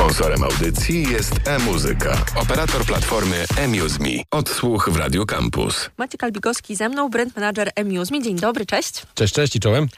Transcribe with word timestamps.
Sponsorem 0.00 0.44
audycji 0.44 1.02
jest 1.10 1.32
e-muzyka, 1.46 2.24
operator 2.36 2.84
platformy 2.84 3.44
eMuseMe. 3.56 4.08
Odsłuch 4.30 4.88
w 4.90 4.96
Radio 4.96 5.26
Campus. 5.26 5.90
Maciek 5.98 6.24
Albigowski 6.24 6.76
ze 6.76 6.88
mną, 6.88 7.08
brand 7.08 7.36
manager 7.36 7.70
eMuseMe. 7.76 8.22
Dzień 8.22 8.36
dobry, 8.36 8.66
cześć. 8.66 9.02
Cześć, 9.14 9.34
cześć 9.34 9.56
i 9.56 9.60
czołem. 9.60 9.88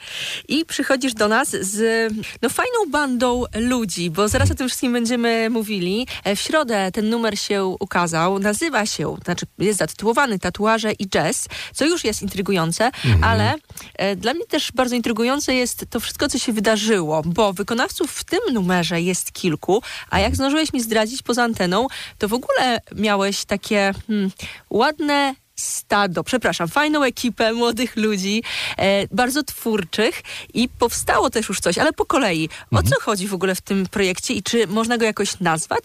I 0.49 0.65
przychodzisz 0.65 1.15
do 1.15 1.29
nas 1.29 1.51
z 1.51 2.12
no, 2.43 2.49
fajną 2.49 2.91
bandą 2.91 3.45
ludzi, 3.54 4.11
bo 4.11 4.29
zaraz 4.29 4.51
o 4.51 4.54
tym 4.54 4.69
wszystkim 4.69 4.93
będziemy 4.93 5.50
mówili. 5.50 6.07
E, 6.25 6.37
W 6.37 6.41
środę 6.41 6.91
ten 6.93 7.11
numer 7.11 7.39
się 7.39 7.64
ukazał. 7.64 8.39
Nazywa 8.39 8.87
się, 8.87 9.16
znaczy 9.25 9.46
jest 9.59 9.79
zatytułowany 9.79 10.39
Tatuaże 10.39 10.93
i 10.93 11.09
Jazz, 11.09 11.48
co 11.75 11.84
już 11.84 12.05
jest 12.05 12.23
intrygujące, 12.23 12.91
ale 13.23 13.55
e, 13.95 14.16
dla 14.16 14.34
mnie 14.34 14.46
też 14.46 14.73
bardzo 14.73 14.95
intrygujące 14.95 15.55
jest 15.55 15.84
to 15.91 16.00
wszystko, 16.00 16.29
co 16.29 16.39
się 16.39 16.53
wydarzyło, 16.53 17.23
bo 17.27 17.53
wykonawców 17.53 18.11
w 18.11 18.25
tym 18.25 18.41
numerze 18.53 19.00
jest 19.00 19.32
kilku, 19.32 19.82
a 20.11 20.20
jak 20.20 20.34
zdążyłeś 20.34 20.72
mi 20.72 20.80
zdradzić 20.80 21.22
poza 21.22 21.43
anteną, 21.43 21.86
to 22.18 22.29
w 22.29 22.32
ogóle 22.32 22.80
miałeś 22.96 23.44
takie 23.44 23.93
hmm, 24.07 24.30
ładne 24.71 25.34
stado, 25.62 26.25
przepraszam, 26.25 26.68
fajną 26.68 27.02
ekipę 27.02 27.52
młodych 27.52 27.96
ludzi, 27.96 28.43
e, 28.79 29.07
bardzo 29.11 29.43
twórczych 29.43 30.22
i 30.54 30.68
powstało 30.68 31.30
też 31.30 31.48
już 31.48 31.61
coś, 31.61 31.79
ale 31.79 31.93
po 31.93 32.05
kolei. 32.05 32.48
O 32.70 32.83
co 32.83 33.00
chodzi 33.00 33.28
w 33.28 33.34
ogóle 33.34 33.55
w 33.55 33.61
tym 33.61 33.86
projekcie 33.86 34.34
i 34.34 34.42
czy 34.42 34.67
można 34.67 34.98
go 34.98 35.05
jakoś 35.05 35.41
nazwać? 35.41 35.84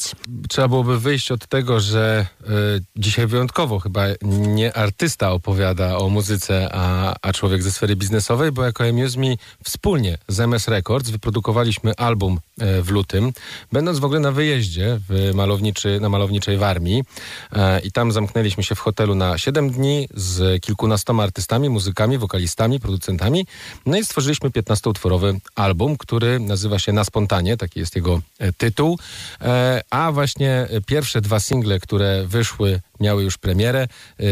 Trzeba 0.50 0.68
byłoby 0.68 1.00
wyjść 1.00 1.32
od 1.32 1.48
tego, 1.48 1.80
że 1.80 2.26
y, 2.42 2.48
dzisiaj 2.96 3.28
wyjątkowo 3.28 3.80
chyba 3.80 4.04
nie 4.32 4.78
artysta 4.78 5.32
opowiada 5.32 5.98
o 5.98 6.10
muzyce, 6.10 6.70
a, 6.72 7.16
a 7.22 7.34
człowiek 7.34 7.64
ze 7.64 7.72
sfery 7.72 7.96
biznesowej, 7.96 8.52
bo 8.52 8.64
jako 8.64 8.84
Amuse 8.84 9.20
Me 9.20 9.36
wspólnie 9.64 10.18
z 10.28 10.40
MS 10.40 10.68
Records 10.68 11.10
wyprodukowaliśmy 11.10 11.96
album 11.96 12.40
e, 12.60 12.82
w 12.82 12.90
lutym, 12.90 13.32
będąc 13.72 14.00
w 14.00 14.06
ogóle 14.06 14.20
na 14.20 14.32
wyjeździe 14.32 15.00
w 15.10 15.32
malowniczy, 15.34 16.00
na 16.00 16.10
malowniczej 16.10 16.58
Warmii 16.58 17.04
e, 17.52 17.80
i 17.80 17.92
tam 17.92 18.12
zamknęliśmy 18.12 18.64
się 18.64 18.76
w 18.76 18.80
hotelu 18.80 19.16
na 19.16 19.38
7 19.38 19.67
dni 19.70 20.08
z 20.14 20.62
kilkunastoma 20.64 21.24
artystami, 21.24 21.70
muzykami, 21.70 22.18
wokalistami, 22.18 22.80
producentami. 22.80 23.46
No 23.86 23.98
i 23.98 24.06
stworzyliśmy 24.06 24.50
15-utworowy 24.50 25.40
album, 25.56 25.98
który 25.98 26.40
nazywa 26.40 26.80
się 26.80 26.94
Na 26.94 27.04
Spontanie, 27.04 27.58
taki 27.58 27.80
jest 27.80 27.96
jego 27.96 28.22
e, 28.40 28.54
tytuł. 28.54 29.00
E, 29.42 29.82
a 29.90 30.12
właśnie 30.12 30.52
e, 30.52 30.82
pierwsze 30.82 31.22
dwa 31.22 31.40
single, 31.40 31.80
które 31.80 32.24
wyszły, 32.28 32.82
miały 33.00 33.24
już 33.24 33.38
premierę. 33.38 33.88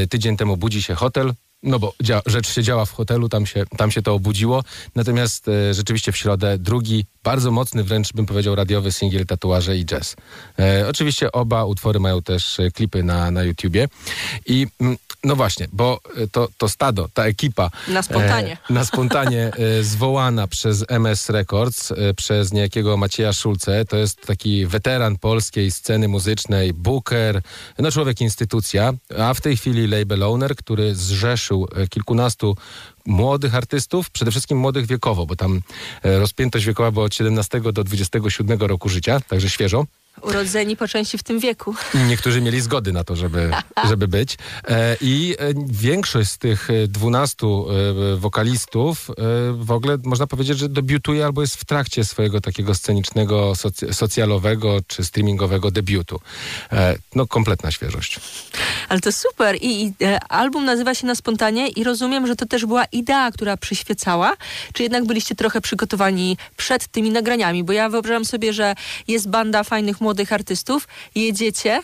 Tydzień 0.10 0.38
temu 0.38 0.58
Budzi 0.58 0.84
się 0.84 0.96
hotel, 0.96 1.34
no 1.66 1.80
bo 1.80 1.94
dzia- 2.04 2.22
rzecz 2.26 2.54
się 2.54 2.64
działa 2.64 2.86
w 2.86 2.92
hotelu, 2.92 3.30
tam 3.30 3.46
się, 3.46 3.66
tam 3.78 3.92
się 3.92 4.02
to 4.02 4.14
obudziło. 4.14 4.64
Natomiast 4.96 5.48
e, 5.48 5.74
rzeczywiście 5.74 6.12
w 6.12 6.18
środę 6.18 6.58
drugi, 6.58 7.06
bardzo 7.24 7.52
mocny, 7.52 7.84
wręcz 7.84 8.14
bym 8.14 8.26
powiedział 8.26 8.56
radiowy 8.56 8.92
singiel 8.92 9.26
Tatuaże 9.26 9.78
i 9.78 9.86
Jazz. 9.86 10.16
E, 10.60 10.88
oczywiście 10.90 11.32
oba 11.32 11.66
utwory 11.66 12.00
mają 12.00 12.22
też 12.22 12.60
e, 12.60 12.72
klipy 12.72 13.04
na, 13.04 13.32
na 13.32 13.44
YouTubie. 13.44 13.88
I 14.46 14.68
mm, 14.80 14.98
no 15.26 15.36
właśnie, 15.36 15.68
bo 15.74 16.00
e, 16.18 16.28
to, 16.28 16.48
to 16.58 16.70
stado, 16.70 17.10
ta 17.14 17.26
ekipa... 17.26 17.70
Na 17.88 18.04
spontanie. 18.04 18.58
E, 18.70 18.74
na 18.74 18.86
spontanie 18.86 19.52
e, 19.80 19.84
zwołana 19.84 20.48
przez 20.48 20.86
MS 20.88 21.30
Records, 21.30 21.94
przez 22.16 22.54
niejakiego 22.54 22.98
Macieja 22.98 23.34
Szulce. 23.34 23.86
To 23.86 23.98
jest 23.98 24.22
taki 24.22 24.66
weteran 24.66 25.18
polskiej 25.18 25.72
sceny 25.72 26.08
muzycznej, 26.08 26.74
booker, 26.74 27.42
no 27.80 27.92
człowiek 27.92 28.22
instytucja, 28.22 28.94
a 29.20 29.34
w 29.34 29.42
tej 29.42 29.58
chwili 29.58 29.88
label 29.88 30.24
owner, 30.24 30.56
który 30.56 30.96
zrzeszył 30.96 31.55
e, 31.64 31.88
kilkunastu 31.88 32.56
młodych 33.06 33.56
artystów, 33.56 34.10
przede 34.10 34.32
wszystkim 34.32 34.58
młodych 34.58 34.86
wiekowo, 34.88 35.26
bo 35.26 35.36
tam 35.36 35.62
e, 36.04 36.20
rozpiętość 36.20 36.66
wiekowa 36.66 36.92
była 36.92 37.06
od 37.06 37.16
17 37.16 37.62
do 37.62 37.84
27 37.84 38.60
roku 38.60 38.90
życia, 38.90 39.20
także 39.20 39.50
świeżo. 39.50 39.86
Urodzeni 40.22 40.78
po 40.78 40.88
części 40.88 41.18
w 41.18 41.24
tym 41.24 41.40
wieku. 41.40 41.76
Niektórzy 42.08 42.42
mieli 42.42 42.62
zgody 42.62 42.92
na 42.94 43.04
to, 43.04 43.16
żeby, 43.16 43.52
żeby 43.90 44.08
być. 44.08 44.38
E, 44.68 44.98
I 45.02 45.36
większość 45.68 46.30
z 46.32 46.38
tych 46.38 46.68
12 46.88 47.48
e, 47.48 48.16
wokalistów 48.18 49.12
w 49.54 49.72
ogóle 49.72 49.98
można 50.04 50.28
powiedzieć, 50.28 50.58
że 50.58 50.70
debiutuje 50.70 51.26
albo 51.26 51.42
jest 51.42 51.56
w 51.56 51.66
trakcie 51.66 52.06
swojego 52.06 52.42
takiego 52.42 52.76
scenicznego, 52.76 53.52
soc- 53.52 53.94
socjalowego 53.94 54.78
czy 54.88 55.06
streamingowego 55.06 55.72
debiutu. 55.72 56.20
No, 57.16 57.28
kompletna 57.28 57.72
świeżość. 57.72 58.20
Ale 58.90 59.00
to 59.00 59.12
super. 59.12 59.56
I, 59.62 59.84
i 59.84 59.94
e, 60.06 60.20
album 60.20 60.66
nazywa 60.66 60.96
się 60.96 61.08
Na 61.08 61.16
Spontanie 61.16 61.68
i 61.68 61.84
rozumiem, 61.84 62.28
że 62.28 62.36
to 62.36 62.46
też 62.46 62.66
była 62.66 62.86
idea, 62.86 63.32
która 63.32 63.58
przyświecała. 63.58 64.34
Czy 64.74 64.84
jednak 64.84 65.06
byliście 65.06 65.36
trochę 65.36 65.62
przygotowani 65.62 66.38
przed 66.58 66.88
tymi 66.88 67.12
nagraniami? 67.12 67.64
Bo 67.64 67.74
ja 67.74 67.90
wyobrażam 67.90 68.26
sobie, 68.26 68.54
że 68.54 68.76
jest 69.08 69.30
banda 69.30 69.64
fajnych 69.64 70.02
młodych 70.02 70.34
artystów, 70.34 70.88
jedziecie 71.16 71.82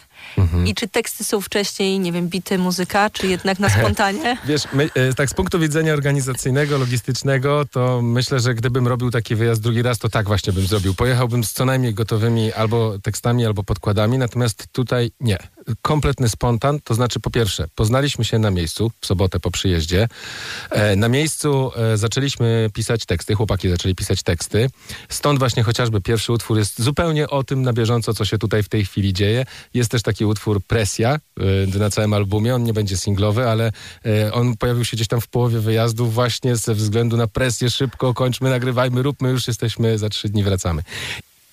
i 0.65 0.75
czy 0.75 0.87
teksty 0.87 1.23
są 1.23 1.41
wcześniej, 1.41 1.99
nie 1.99 2.11
wiem, 2.11 2.27
bity 2.27 2.57
muzyka, 2.57 3.09
czy 3.09 3.27
jednak 3.27 3.59
na 3.59 3.69
spontanie? 3.69 4.37
Wiesz, 4.45 4.63
my, 4.73 4.89
e, 4.95 5.13
tak 5.13 5.29
z 5.29 5.33
punktu 5.33 5.59
widzenia 5.59 5.93
organizacyjnego, 5.93 6.77
logistycznego, 6.77 7.65
to 7.71 8.01
myślę, 8.01 8.39
że 8.39 8.55
gdybym 8.55 8.87
robił 8.87 9.11
taki 9.11 9.35
wyjazd 9.35 9.61
drugi 9.61 9.81
raz, 9.81 9.99
to 9.99 10.09
tak 10.09 10.27
właśnie 10.27 10.53
bym 10.53 10.67
zrobił. 10.67 10.93
Pojechałbym 10.93 11.43
z 11.43 11.51
co 11.51 11.65
najmniej 11.65 11.93
gotowymi 11.93 12.53
albo 12.53 12.99
tekstami, 12.99 13.45
albo 13.45 13.63
podkładami, 13.63 14.17
natomiast 14.17 14.67
tutaj 14.71 15.11
nie. 15.19 15.37
Kompletny 15.81 16.29
spontan, 16.29 16.79
to 16.83 16.93
znaczy 16.93 17.19
po 17.19 17.29
pierwsze, 17.29 17.67
poznaliśmy 17.75 18.25
się 18.25 18.39
na 18.39 18.51
miejscu, 18.51 18.91
w 19.01 19.05
sobotę 19.05 19.39
po 19.39 19.51
przyjeździe. 19.51 20.07
E, 20.69 20.95
na 20.95 21.09
miejscu 21.09 21.71
e, 21.75 21.97
zaczęliśmy 21.97 22.69
pisać 22.73 23.05
teksty, 23.05 23.35
chłopaki 23.35 23.69
zaczęli 23.69 23.95
pisać 23.95 24.23
teksty. 24.23 24.69
Stąd 25.09 25.39
właśnie 25.39 25.63
chociażby 25.63 26.01
pierwszy 26.01 26.33
utwór 26.33 26.57
jest 26.57 26.81
zupełnie 26.81 27.29
o 27.29 27.43
tym 27.43 27.61
na 27.61 27.73
bieżąco, 27.73 28.13
co 28.13 28.25
się 28.25 28.37
tutaj 28.37 28.63
w 28.63 28.69
tej 28.69 28.85
chwili 28.85 29.13
dzieje. 29.13 29.45
Jest 29.73 29.91
też 29.91 30.01
taki 30.01 30.25
utwór 30.25 30.61
Presja 30.67 31.19
e, 31.73 31.79
na 31.79 31.89
całym 31.89 32.13
albumie. 32.13 32.55
On 32.55 32.63
nie 32.63 32.73
będzie 32.73 32.97
singlowy, 32.97 33.49
ale 33.49 33.71
on 34.33 34.57
pojawił 34.57 34.85
się 34.85 34.97
gdzieś 34.97 35.07
tam 35.07 35.21
w 35.21 35.27
połowie 35.27 35.59
wyjazdu 35.59 36.07
właśnie 36.07 36.55
ze 36.55 36.75
względu 36.75 37.17
na 37.17 37.27
presję. 37.27 37.69
Szybko 37.69 38.13
kończmy, 38.13 38.49
nagrywajmy, 38.49 39.01
róbmy, 39.01 39.29
już 39.29 39.47
jesteśmy, 39.47 39.97
za 39.97 40.09
trzy 40.09 40.29
dni 40.29 40.43
wracamy. 40.43 40.83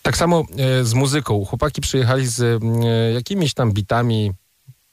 Tak 0.09 0.17
samo 0.17 0.45
e, 0.57 0.85
z 0.85 0.95
muzyką. 0.95 1.45
Chłopaki 1.45 1.81
przyjechali 1.81 2.27
z 2.27 2.41
e, 2.41 3.13
jakimiś 3.13 3.55
tam 3.55 3.73
bitami 3.73 4.33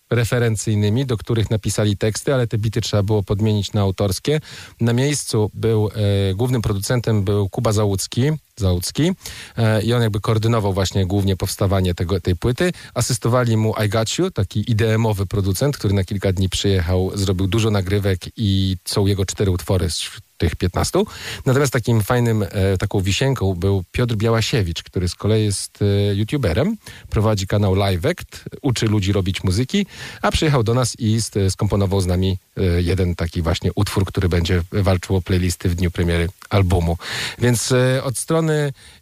referencyjnymi, 0.09 1.05
do 1.05 1.17
których 1.17 1.49
napisali 1.49 1.97
teksty, 1.97 2.33
ale 2.33 2.47
te 2.47 2.57
bity 2.57 2.81
trzeba 2.81 3.03
było 3.03 3.23
podmienić 3.23 3.73
na 3.73 3.81
autorskie. 3.81 4.39
Na 4.81 4.93
miejscu 4.93 5.51
był, 5.53 5.89
e, 5.95 6.33
głównym 6.33 6.61
producentem 6.61 7.23
był 7.23 7.49
Kuba 7.49 7.71
Załucki, 7.71 8.21
Załucki 8.59 9.11
e, 9.57 9.81
i 9.81 9.93
on 9.93 10.01
jakby 10.01 10.19
koordynował 10.19 10.73
właśnie 10.73 11.05
głównie 11.05 11.35
powstawanie 11.37 11.93
tego, 11.93 12.21
tej 12.21 12.35
płyty. 12.35 12.71
Asystowali 12.93 13.57
mu 13.57 13.73
I 13.85 13.89
Got 13.89 14.17
You, 14.17 14.31
taki 14.31 14.71
IDM-owy 14.71 15.25
producent, 15.25 15.77
który 15.77 15.93
na 15.93 16.03
kilka 16.03 16.33
dni 16.33 16.49
przyjechał, 16.49 17.11
zrobił 17.13 17.47
dużo 17.47 17.71
nagrywek 17.71 18.19
i 18.37 18.77
są 18.85 19.05
jego 19.05 19.25
cztery 19.25 19.51
utwory 19.51 19.89
z 19.89 20.09
tych 20.37 20.55
15. 20.55 21.03
Natomiast 21.45 21.73
takim 21.73 22.01
fajnym, 22.03 22.43
e, 22.43 22.77
taką 22.77 23.01
wisienką 23.01 23.55
był 23.55 23.83
Piotr 23.91 24.15
Białasiewicz, 24.15 24.83
który 24.83 25.09
z 25.09 25.15
kolei 25.15 25.45
jest 25.45 25.79
e, 25.81 26.15
youtuberem, 26.15 26.77
prowadzi 27.09 27.47
kanał 27.47 27.75
LiveAct, 27.75 28.43
uczy 28.61 28.85
ludzi 28.85 29.11
robić 29.11 29.43
muzyki, 29.43 29.85
a 30.21 30.31
przyjechał 30.31 30.63
do 30.63 30.73
nas 30.73 30.95
i 30.99 31.19
skomponował 31.49 32.01
z 32.01 32.07
nami 32.07 32.37
jeden 32.77 33.15
taki 33.15 33.41
właśnie 33.41 33.71
utwór, 33.75 34.05
który 34.05 34.29
będzie 34.29 34.61
walczył 34.71 35.15
o 35.15 35.21
playlisty 35.21 35.69
w 35.69 35.75
dniu 35.75 35.91
premiery 35.91 36.27
albumu. 36.49 36.97
Więc 37.39 37.73
od 38.03 38.17
strony 38.17 38.44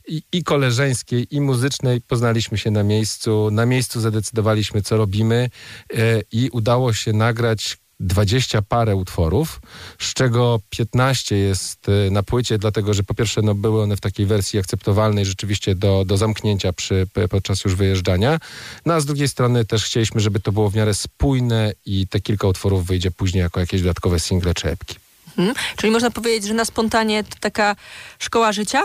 i, 0.08 0.22
i 0.32 0.44
koleżeńskiej, 0.44 1.28
i 1.36 1.42
muzycznej 1.42 2.02
poznaliśmy 2.02 2.58
się 2.58 2.72
na 2.72 2.84
miejscu. 2.84 3.50
Na 3.52 3.66
miejscu 3.66 4.02
zadecydowaliśmy, 4.02 4.82
co 4.82 4.98
robimy 4.98 5.50
e, 5.94 6.22
i 6.32 6.50
udało 6.50 6.94
się 6.94 7.14
nagrać 7.14 7.78
20 8.00 8.62
parę 8.62 8.96
utworów, 8.96 9.62
z 10.00 10.14
czego 10.14 10.60
15 10.70 11.36
jest 11.36 11.90
e, 11.90 12.12
na 12.12 12.24
płycie, 12.24 12.58
dlatego 12.58 12.94
że 12.94 13.04
po 13.04 13.14
pierwsze 13.14 13.42
no, 13.42 13.56
były 13.56 13.84
one 13.84 13.96
w 13.96 14.02
takiej 14.02 14.26
wersji 14.26 14.60
akceptowalnej 14.60 15.26
rzeczywiście 15.26 15.76
do, 15.76 16.06
do 16.06 16.18
zamknięcia 16.18 16.74
przy, 16.74 17.08
podczas 17.30 17.64
już 17.64 17.76
wyjeżdżania. 17.76 18.40
No 18.86 18.94
a 18.94 19.00
z 19.00 19.06
drugiej 19.06 19.28
strony 19.28 19.66
też 19.66 19.86
chcieliśmy, 19.86 20.22
żeby 20.22 20.40
to 20.40 20.52
było 20.52 20.70
w 20.70 20.76
miarę 20.76 20.94
spójne 20.94 21.74
i 21.86 22.08
te 22.08 22.20
kilka 22.20 22.48
utworów 22.48 22.86
wyjdzie 22.86 23.12
później 23.12 23.42
jako 23.42 23.60
jakieś 23.60 23.82
dodatkowe 23.82 24.20
single 24.20 24.54
czy 24.54 24.70
epki. 24.70 25.03
Mhm. 25.38 25.56
Czyli 25.76 25.92
można 25.92 26.12
powiedzieć, 26.12 26.48
że 26.48 26.54
na 26.54 26.66
spontanie 26.66 27.24
to 27.24 27.36
taka 27.40 27.76
szkoła 28.20 28.52
życia? 28.52 28.84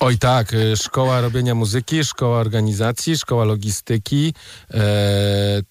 Oj 0.00 0.18
tak, 0.18 0.52
y, 0.52 0.76
szkoła 0.76 1.20
robienia 1.20 1.54
muzyki, 1.54 2.04
szkoła 2.04 2.38
organizacji, 2.38 3.16
szkoła 3.16 3.44
logistyki, 3.44 4.34
e, 4.70 4.82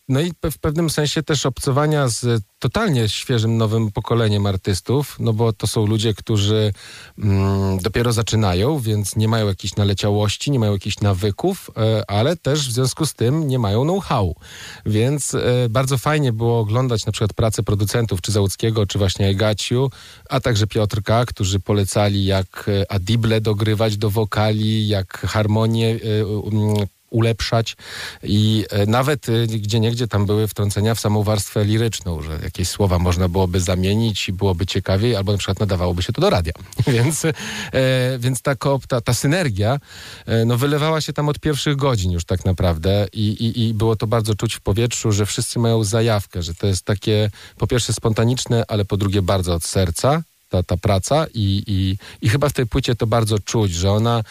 no 0.09 0.19
i 0.21 0.33
w 0.51 0.59
pewnym 0.61 0.89
sensie 0.89 1.23
też 1.23 1.45
obcowania 1.45 2.07
z 2.07 2.43
totalnie 2.63 3.09
świeżym, 3.09 3.57
nowym 3.57 3.91
pokoleniem 3.91 4.45
artystów, 4.45 5.15
no 5.19 5.33
bo 5.33 5.53
to 5.53 5.67
są 5.67 5.85
ludzie, 5.85 6.13
którzy 6.13 6.73
mm, 7.19 7.77
dopiero 7.77 8.13
zaczynają, 8.13 8.79
więc 8.79 9.15
nie 9.15 9.27
mają 9.27 9.47
jakiejś 9.47 9.75
naleciałości, 9.75 10.51
nie 10.51 10.59
mają 10.59 10.71
jakichś 10.71 10.99
nawyków, 10.99 11.71
e, 11.77 12.03
ale 12.11 12.35
też 12.35 12.69
w 12.69 12.71
związku 12.71 13.05
z 13.05 13.13
tym 13.13 13.47
nie 13.47 13.59
mają 13.59 13.83
know-how. 13.83 14.35
Więc 14.85 15.35
e, 15.35 15.69
bardzo 15.69 15.97
fajnie 15.97 16.33
było 16.33 16.59
oglądać 16.59 17.05
na 17.05 17.11
przykład 17.11 17.33
pracę 17.33 17.63
producentów, 17.63 18.21
czy 18.21 18.31
Załuckiego, 18.31 18.87
czy 18.87 18.97
właśnie 18.97 19.27
Egaciu, 19.27 19.89
a 20.29 20.39
także 20.39 20.67
Piotrka, 20.67 21.25
którzy 21.25 21.59
polecali 21.59 22.25
jak 22.25 22.69
e, 22.69 22.91
adible 22.91 23.41
dogrywać 23.41 23.97
do 23.97 24.09
wokali, 24.09 24.87
jak 24.87 25.17
harmonię 25.17 25.99
ulepszać. 27.13 27.75
I 28.23 28.65
e, 28.69 28.85
nawet 28.85 29.29
e, 29.29 29.47
gdzie 29.47 29.79
niegdzie 29.79 30.07
tam 30.07 30.25
były 30.25 30.47
wtrącenia 30.47 30.95
w 30.95 30.99
samą 30.99 31.23
warstwę 31.23 31.65
liryczną, 31.65 32.21
że 32.21 32.39
jakieś 32.43 32.69
słowa 32.69 32.99
można 32.99 33.29
byłoby 33.29 33.59
zamienić 33.59 34.29
i 34.29 34.33
byłoby 34.33 34.65
ciekawiej, 34.65 35.15
albo 35.15 35.31
na 35.31 35.37
przykład 35.37 35.59
nadawałoby 35.59 36.03
się 36.03 36.13
to 36.13 36.21
do 36.21 36.29
radia. 36.29 36.53
więc, 36.87 37.25
e, 37.25 37.31
więc 38.19 38.41
ta, 38.41 38.55
ta, 38.87 39.01
ta 39.01 39.13
synergia 39.13 39.79
no, 40.45 40.57
wylewała 40.57 41.01
się 41.01 41.13
tam 41.13 41.29
od 41.29 41.39
pierwszych 41.39 41.75
godzin 41.75 42.11
już 42.11 42.25
tak 42.25 42.45
naprawdę. 42.45 43.07
I, 43.13 43.27
i, 43.27 43.67
i 43.67 43.73
było 43.73 43.95
to 43.95 44.07
bardzo 44.07 44.35
czuć 44.35 44.55
w 44.55 44.61
powietrzu, 44.61 45.11
że 45.11 45.25
wszyscy 45.25 45.59
mają 45.59 45.83
zajawkę, 45.83 46.41
że 46.41 46.55
to 46.55 46.67
jest 46.67 46.85
takie 46.85 47.29
po 47.57 47.67
pierwsze 47.67 47.93
spontaniczne, 47.93 48.63
ale 48.67 48.85
po 48.85 48.97
drugie 48.97 49.21
bardzo 49.21 49.53
od 49.53 49.63
serca 49.63 50.23
ta, 50.53 50.63
ta 50.63 50.77
praca 50.77 51.25
i, 51.33 51.63
i, 51.67 51.97
i 52.25 52.29
chyba 52.29 52.49
w 52.49 52.53
tej 52.53 52.67
płycie 52.67 52.95
to 52.95 53.07
bardzo 53.07 53.39
czuć, 53.39 53.73
że 53.73 53.91
ona 53.91 54.23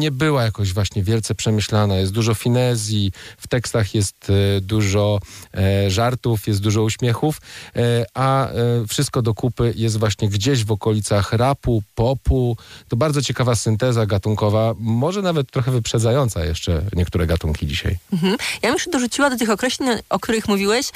nie 0.00 0.10
była 0.10 0.44
jakoś 0.44 0.72
właśnie 0.72 1.02
wielce 1.02 1.34
przemyślana. 1.34 1.96
Jest 1.96 2.12
dużo 2.12 2.34
finezji, 2.34 3.12
w 3.38 3.48
tekstach 3.48 3.94
jest 3.94 4.30
e, 4.30 4.60
dużo 4.60 5.20
e, 5.54 5.90
żartów, 5.90 6.46
jest 6.46 6.60
dużo 6.60 6.82
uśmiechów, 6.82 7.40
e, 7.76 8.04
a 8.14 8.48
wszystko 8.88 9.22
do 9.22 9.34
kupy 9.34 9.72
jest 9.76 9.98
właśnie 9.98 10.28
gdzieś 10.28 10.64
w 10.64 10.72
okolicach 10.72 11.32
rapu, 11.32 11.82
popu. 11.94 12.56
To 12.88 12.96
bardzo 12.96 13.22
ciekawa 13.22 13.54
synteza 13.54 14.06
gatunkowa, 14.06 14.74
może 14.78 15.22
nawet 15.22 15.50
trochę 15.50 15.70
wyprzedzająca 15.70 16.44
jeszcze 16.44 16.82
niektóre 16.92 17.26
gatunki 17.26 17.66
dzisiaj. 17.66 17.98
Mhm. 18.12 18.36
Ja 18.62 18.68
bym 18.68 18.72
jeszcze 18.72 18.90
dorzuciła 18.90 19.30
do 19.30 19.36
tych 19.36 19.50
określeń, 19.50 19.98
o 20.10 20.18
których 20.18 20.48
mówiłeś, 20.48 20.86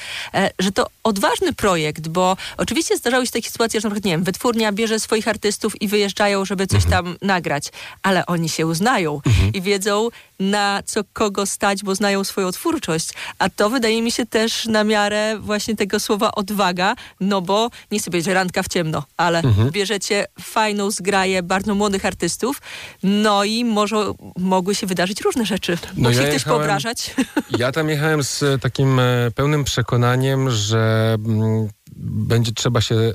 że 0.59 0.73
to 0.73 0.87
odważny 1.05 1.53
projekt, 1.53 2.09
bo 2.09 2.37
oczywiście 2.57 2.97
zdarzały 2.97 3.27
się 3.27 3.33
takie 3.33 3.51
sytuacje, 3.51 3.81
że 3.81 3.89
na 3.89 3.95
przykład, 3.95 4.05
nie 4.05 4.13
wiem, 4.13 4.25
wytwórnia 4.41 4.73
bierze 4.73 5.01
swoich 5.01 5.29
artystów 5.29 5.83
i 5.83 5.89
wyjeżdżają, 5.89 6.45
żeby 6.45 6.67
coś 6.67 6.85
mhm. 6.85 7.05
tam 7.05 7.17
nagrać, 7.23 7.65
ale 8.03 8.27
oni 8.27 8.49
się 8.49 8.67
uznają 8.67 9.21
mhm. 9.27 9.53
i 9.53 9.63
wiedzą, 9.63 10.09
na 10.41 10.83
co 10.87 11.01
kogo 11.13 11.47
stać, 11.47 11.83
bo 11.83 11.95
znają 11.95 12.25
swoją 12.25 12.53
twórczość. 12.53 13.11
A 13.39 13.51
to 13.51 13.71
wydaje 13.71 14.03
mi 14.03 14.13
się 14.13 14.27
też 14.27 14.67
na 14.67 14.85
miarę 14.85 15.39
właśnie 15.39 15.77
tego 15.77 16.01
słowa 16.01 16.33
odwaga, 16.33 16.95
no 17.21 17.43
bo 17.43 17.71
nie 17.91 18.01
sobie 18.01 18.19
będzie 18.19 18.35
randka 18.35 18.63
w 18.63 18.69
ciemno, 18.69 19.05
ale 19.17 19.39
mhm. 19.39 19.71
bierzecie 19.71 20.25
fajną 20.41 20.91
zgraję 20.91 21.43
bardzo 21.43 21.75
młodych 21.75 22.07
artystów, 22.07 22.63
no 23.03 23.45
i 23.45 23.65
może 23.65 24.13
mogły 24.39 24.75
się 24.75 24.87
wydarzyć 24.87 25.21
różne 25.21 25.47
rzeczy. 25.47 25.79
No 25.97 26.09
Mogli 26.09 26.25
ja 26.25 26.33
też 26.33 26.45
poobrażać. 26.45 27.15
Ja 27.59 27.73
tam 27.73 27.89
jechałem 27.89 28.23
z 28.23 28.63
takim 28.63 28.99
e, 28.99 29.31
pełnym 29.35 29.65
przekonaniem, 29.65 30.51
że 30.51 31.17
mm, 31.27 31.69
będzie 32.01 32.53
trzeba 32.53 32.81
się 32.81 32.95
e, 32.95 33.15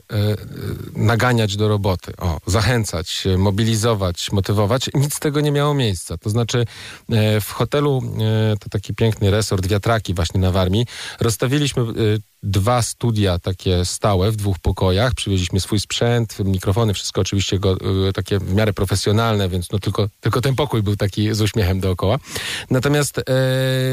naganiać 0.96 1.58
do 1.58 1.68
roboty, 1.68 2.14
o, 2.18 2.35
zachęcać, 2.48 3.24
mobilizować, 3.38 4.32
motywować. 4.32 4.90
Nic 4.94 5.14
z 5.16 5.20
tego 5.20 5.42
nie 5.42 5.52
miało 5.52 5.74
miejsca. 5.74 6.18
To 6.18 6.30
znaczy 6.30 6.66
e, 7.12 7.42
w 7.42 7.52
hotelu, 7.52 8.02
e, 8.54 8.58
to 8.58 8.70
taki 8.70 8.94
piękny 8.94 9.32
resort, 9.32 9.68
wiatraki 9.68 10.14
właśnie 10.14 10.42
na 10.42 10.52
Warmii, 10.52 10.86
rozstawiliśmy 11.20 11.84
e, 11.84 11.86
dwa 12.44 12.82
studia 12.82 13.40
takie 13.40 13.86
stałe 13.86 14.32
w 14.32 14.36
dwóch 14.36 14.60
pokojach. 14.60 15.14
Przywieźliśmy 15.14 15.60
swój 15.60 15.80
sprzęt, 15.80 16.40
mikrofony, 16.40 16.94
wszystko 16.94 17.22
oczywiście 17.22 17.60
go, 17.60 17.78
takie 18.14 18.40
w 18.40 18.54
miarę 18.54 18.74
profesjonalne, 18.74 19.50
więc 19.50 19.72
no 19.72 19.80
tylko, 19.80 20.10
tylko 20.22 20.42
ten 20.42 20.56
pokój 20.56 20.84
był 20.84 20.96
taki 20.96 21.34
z 21.34 21.42
uśmiechem 21.42 21.80
dookoła. 21.80 22.20
Natomiast 22.70 23.18
e, 23.18 23.24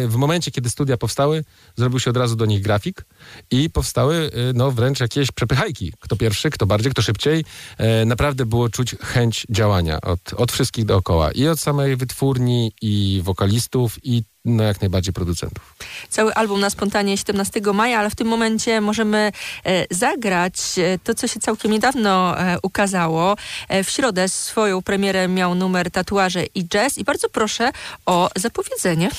w 0.07 0.15
momencie, 0.17 0.51
kiedy 0.51 0.71
studia 0.71 0.97
powstały, 0.97 1.45
zrobił 1.77 2.01
się 2.01 2.11
od 2.11 2.17
razu 2.17 2.37
do 2.37 2.47
nich 2.47 2.63
grafik 2.63 3.05
i 3.51 3.71
powstały 3.71 4.31
no 4.55 4.71
wręcz 4.71 5.01
jakieś 5.01 5.31
przepychajki. 5.31 5.93
Kto 6.01 6.17
pierwszy, 6.17 6.51
kto 6.51 6.67
bardziej, 6.67 6.93
kto 6.93 7.03
szybciej. 7.03 7.45
E, 7.79 8.05
naprawdę 8.05 8.42
było 8.47 8.69
czuć 8.69 8.97
chęć 9.01 9.47
działania 9.51 10.01
od, 10.01 10.35
od 10.37 10.53
wszystkich 10.53 10.85
dookoła. 10.85 11.33
I 11.33 11.49
od 11.49 11.61
samej 11.61 11.97
wytwórni, 11.97 12.73
i 12.83 13.21
wokalistów, 13.25 13.99
i 14.03 14.23
no 14.45 14.63
jak 14.63 14.81
najbardziej 14.81 15.13
producentów. 15.13 15.77
Cały 16.09 16.35
album 16.35 16.61
na 16.61 16.71
spontanie 16.71 17.17
17 17.17 17.61
maja, 17.75 17.99
ale 17.99 18.11
w 18.11 18.15
tym 18.15 18.29
momencie 18.29 18.81
możemy 18.81 19.33
e, 19.65 19.87
zagrać 19.91 20.55
e, 20.79 20.99
to, 20.99 21.15
co 21.15 21.29
się 21.29 21.41
całkiem 21.41 21.71
niedawno 21.71 22.39
e, 22.39 22.59
ukazało. 22.63 23.37
W 23.85 23.91
środę 23.91 24.29
swoją 24.29 24.83
premierę 24.83 25.29
miał 25.29 25.55
numer 25.55 25.91
Tatuaże 25.91 26.45
i 26.55 26.69
Jazz 26.69 26.99
i 26.99 27.05
bardzo 27.05 27.29
proszę 27.29 27.71
o 28.07 28.31
zapowiedzenie. 28.37 29.11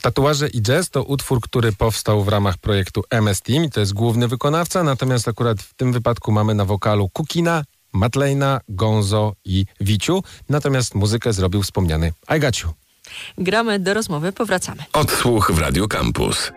Tatuaże 0.00 0.48
i 0.48 0.62
Jazz 0.62 0.90
to 0.90 1.02
utwór, 1.02 1.40
który 1.40 1.72
powstał 1.72 2.24
w 2.24 2.28
ramach 2.28 2.58
projektu 2.58 3.02
MS 3.10 3.42
Team 3.42 3.64
i 3.64 3.70
to 3.70 3.80
jest 3.80 3.92
główny 3.92 4.28
wykonawca, 4.28 4.82
natomiast 4.82 5.28
akurat 5.28 5.62
w 5.62 5.74
tym 5.74 5.92
wypadku 5.92 6.32
mamy 6.32 6.54
na 6.54 6.64
wokalu 6.64 7.08
Kukina, 7.08 7.64
Matlejna, 7.94 8.60
Gonzo 8.68 9.32
i 9.44 9.66
Wiciu, 9.80 10.22
natomiast 10.48 10.94
muzykę 10.94 11.32
zrobił 11.32 11.62
wspomniany 11.62 12.12
Ajgaciu. 12.26 12.72
Gramy 13.38 13.78
do 13.78 13.94
rozmowy, 13.94 14.32
powracamy. 14.32 14.82
Odsłuch 14.92 15.52
w 15.52 15.58
Radio 15.58 15.88
Campus. 15.88 16.52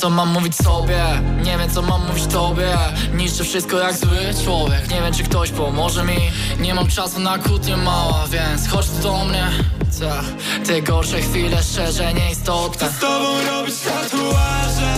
Co 0.00 0.10
mam 0.10 0.28
mówić 0.28 0.56
sobie, 0.56 1.04
nie 1.42 1.58
wiem 1.58 1.70
co 1.70 1.82
mam 1.82 2.06
mówić 2.06 2.26
tobie. 2.26 2.76
Niszczę 3.14 3.44
wszystko 3.44 3.78
jak 3.78 3.96
zły 3.96 4.18
człowiek, 4.44 4.90
nie 4.90 5.00
wiem 5.02 5.14
czy 5.14 5.22
ktoś 5.22 5.50
pomoże 5.50 6.04
mi. 6.04 6.16
Nie 6.60 6.74
mam 6.74 6.88
czasu 6.88 7.20
na 7.20 7.38
kłótnie 7.38 7.76
mała, 7.76 8.24
więc 8.30 8.68
chodź 8.68 8.86
tu 8.86 9.02
do 9.02 9.24
mnie. 9.24 9.50
Ta, 10.00 10.22
Te 10.66 10.82
gorsze 10.82 11.20
chwile 11.20 11.62
szczerze 11.62 12.14
nieistotne. 12.14 12.86
Chcę 12.88 12.96
z 12.96 13.00
tobą 13.00 13.28
robić 13.50 13.74
tatuaże 13.80 14.94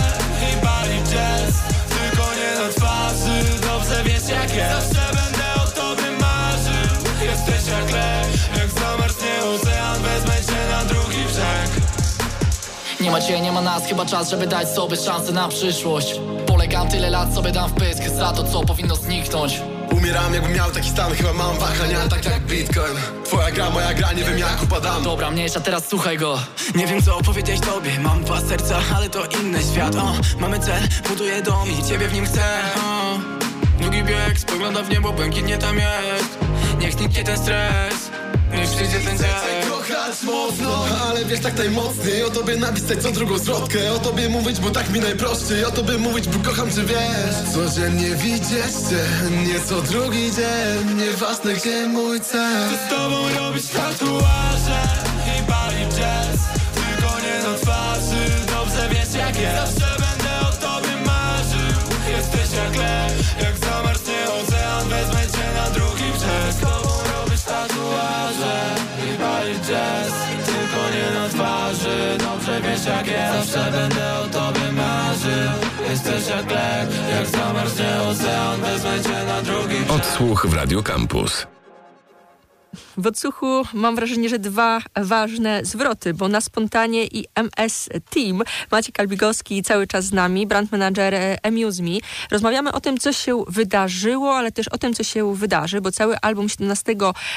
i 0.51 0.65
bawić 0.65 1.11
jazz. 1.11 1.55
Tylko 1.89 2.23
nie 2.35 2.65
na 2.67 2.73
twarzy, 2.73 3.59
dobrze 3.61 4.03
wiesz 4.03 4.29
jak 4.29 4.55
jest. 4.55 4.93
Zawsze 4.93 5.15
będę 5.15 5.63
o 5.63 5.67
tobie 5.67 6.11
marzył. 6.21 7.27
Jesteś 7.29 7.71
jak 7.71 7.91
lek, 7.91 8.22
Nie 13.03 13.11
ma 13.11 13.21
cię, 13.21 13.41
nie 13.41 13.51
ma 13.51 13.61
nas, 13.61 13.85
chyba 13.85 14.05
czas, 14.05 14.29
żeby 14.29 14.47
dać 14.47 14.69
sobie 14.69 14.97
szansę 14.97 15.31
na 15.31 15.47
przyszłość. 15.47 16.19
Polegam 16.47 16.87
tyle 16.87 17.09
lat, 17.09 17.33
sobie 17.33 17.51
dam 17.51 17.69
w 17.69 17.73
pysk 17.73 18.03
za 18.17 18.31
to, 18.31 18.43
co 18.43 18.61
powinno 18.65 18.95
zniknąć. 18.95 19.61
Umieram 19.91 20.33
jakbym 20.33 20.53
miał 20.53 20.71
taki 20.71 20.89
stan, 20.89 21.13
chyba 21.13 21.33
mam 21.33 21.57
wahania 21.57 22.07
tak 22.09 22.25
jak 22.25 22.41
Bitcoin. 22.41 22.93
Twoja 23.25 23.51
gra, 23.51 23.69
moja 23.69 23.93
gra, 23.93 24.13
nie 24.13 24.23
wiem 24.23 24.37
jak 24.39 24.63
upadam. 24.63 25.03
Dobra, 25.03 25.31
mniejsza, 25.31 25.59
teraz 25.59 25.83
słuchaj 25.89 26.17
go. 26.17 26.39
Nie 26.75 26.87
wiem 26.87 27.01
co 27.01 27.21
powiedzieć 27.21 27.59
tobie, 27.61 27.99
mam 27.99 28.23
dwa 28.23 28.41
serca, 28.41 28.79
ale 28.95 29.09
to 29.09 29.25
inny 29.25 29.59
świat. 29.73 29.95
O, 29.95 30.13
Mamy 30.39 30.59
cel, 30.59 30.83
buduję 31.09 31.41
dom 31.41 31.69
i 31.79 31.83
ciebie 31.89 32.07
w 32.07 32.13
nim 32.13 32.25
chcę. 32.25 32.41
O. 32.85 33.17
Długi 33.81 34.03
bieg, 34.03 34.39
spogląda 34.39 34.83
w 34.83 34.89
niebo, 34.89 35.13
błękitnie 35.13 35.57
tam 35.57 35.77
jest. 35.77 36.37
Niech 36.79 36.93
zniknie 36.93 37.23
ten 37.23 37.37
stres, 37.37 38.09
niech 38.53 38.69
przyjdzie 38.69 38.99
ten 38.99 39.17
dzień. 39.17 39.27
Kochać 39.69 40.23
mocno, 40.23 40.85
ale 41.09 41.25
wiesz 41.25 41.39
tak 41.39 41.57
najmocniej. 41.57 42.23
O 42.23 42.29
tobie 42.29 42.55
napisać 42.55 43.01
co 43.01 43.11
drugą 43.11 43.37
zwrotkę. 43.37 43.91
O 43.93 43.99
tobie 43.99 44.29
mówić, 44.29 44.59
bo 44.59 44.69
tak 44.69 44.89
mi 44.89 44.99
najprościej. 44.99 45.65
O 45.65 45.71
tobie 45.71 45.97
mówić, 45.97 46.27
bo 46.27 46.49
kocham 46.49 46.71
cię, 46.71 46.81
wiesz. 46.83 47.53
Codziennie 47.53 48.15
widzieć 48.15 48.73
cię, 48.89 49.03
nie 49.47 49.59
co 49.59 49.81
drugi 49.81 50.31
dzień. 50.31 50.97
Nieważne 50.97 51.53
gdzie 51.53 51.87
mój 51.87 52.21
cel. 52.21 52.69
Chcę 52.69 52.87
z 52.87 52.89
tobą 52.89 53.29
robić 53.39 53.67
tatuaże 53.67 54.81
i 55.39 55.43
bawić 55.51 55.95
jazz. 55.97 56.39
Tylko 56.75 57.13
nie 57.19 57.51
na 57.51 57.57
twarzy, 57.57 58.25
dobrze 58.47 58.89
wiesz 58.89 59.13
jak 59.13 59.39
jest 59.39 60.02
Zawsze 73.33 73.71
będę 73.71 74.13
o 74.19 74.27
tobie 74.27 74.71
marzył 74.71 75.51
Jesteś 75.89 76.27
jak 76.27 76.51
lek, 76.51 76.89
jak 77.17 77.27
zamarznie 77.27 78.01
ocean 78.01 78.61
Wezmę 78.61 79.03
cię 79.03 79.25
na 79.27 79.41
drugi 79.41 79.75
brzeg 79.75 79.91
Odsłuch 79.91 80.45
w 80.47 80.53
Radio 80.53 80.83
Campus. 80.83 81.52
W 82.97 83.07
odsłuchu 83.07 83.63
mam 83.73 83.95
wrażenie, 83.95 84.29
że 84.29 84.39
dwa 84.39 84.81
ważne 84.95 85.65
zwroty, 85.65 86.13
bo 86.13 86.27
na 86.27 86.41
spontanie 86.41 87.05
i 87.05 87.25
MS 87.35 87.89
Team 88.09 88.43
Maciek 88.71 88.99
Albigowski 88.99 89.63
cały 89.63 89.87
czas 89.87 90.05
z 90.05 90.13
nami, 90.13 90.47
brand 90.47 90.71
manager 90.71 91.13
e, 91.13 91.37
Amuse 91.43 91.83
Me. 91.83 91.97
Rozmawiamy 92.31 92.71
o 92.71 92.81
tym, 92.81 92.97
co 92.97 93.13
się 93.13 93.43
wydarzyło, 93.47 94.37
ale 94.37 94.51
też 94.51 94.67
o 94.67 94.77
tym, 94.77 94.93
co 94.93 95.03
się 95.03 95.35
wydarzy, 95.35 95.81
bo 95.81 95.91
cały 95.91 96.17
album 96.19 96.49
17 96.49 96.95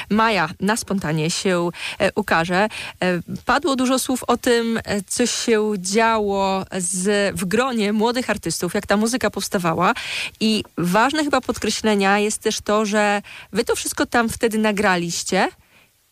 maja 0.09 0.49
na 0.59 0.77
spontanie 0.77 1.29
się 1.29 1.69
e, 1.99 2.11
ukaże. 2.15 2.67
E, 3.03 3.21
Padło 3.45 3.75
dużo 3.75 3.99
słów 3.99 4.23
o 4.23 4.37
tym, 4.37 4.79
co 5.07 5.25
się 5.25 5.73
działo 5.77 6.65
z, 6.77 7.35
w 7.35 7.45
gronie 7.45 7.93
młodych 7.93 8.29
artystów, 8.29 8.73
jak 8.73 8.87
ta 8.87 8.97
muzyka 8.97 9.29
powstawała 9.29 9.93
i 10.39 10.63
ważne 10.77 11.23
chyba 11.23 11.41
podkreślenia 11.41 12.19
jest 12.19 12.41
też 12.41 12.61
to, 12.61 12.85
że 12.85 13.21
wy 13.53 13.63
to 13.63 13.75
wszystko 13.75 14.05
tam 14.05 14.29
wtedy 14.29 14.57
nagraliście 14.57 15.46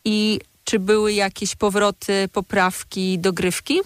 i 0.06 0.40
czy 0.66 0.80
były 0.80 1.14
jakieś 1.14 1.56
powroty, 1.56 2.30
poprawki, 2.34 3.20
dogrywki? 3.20 3.82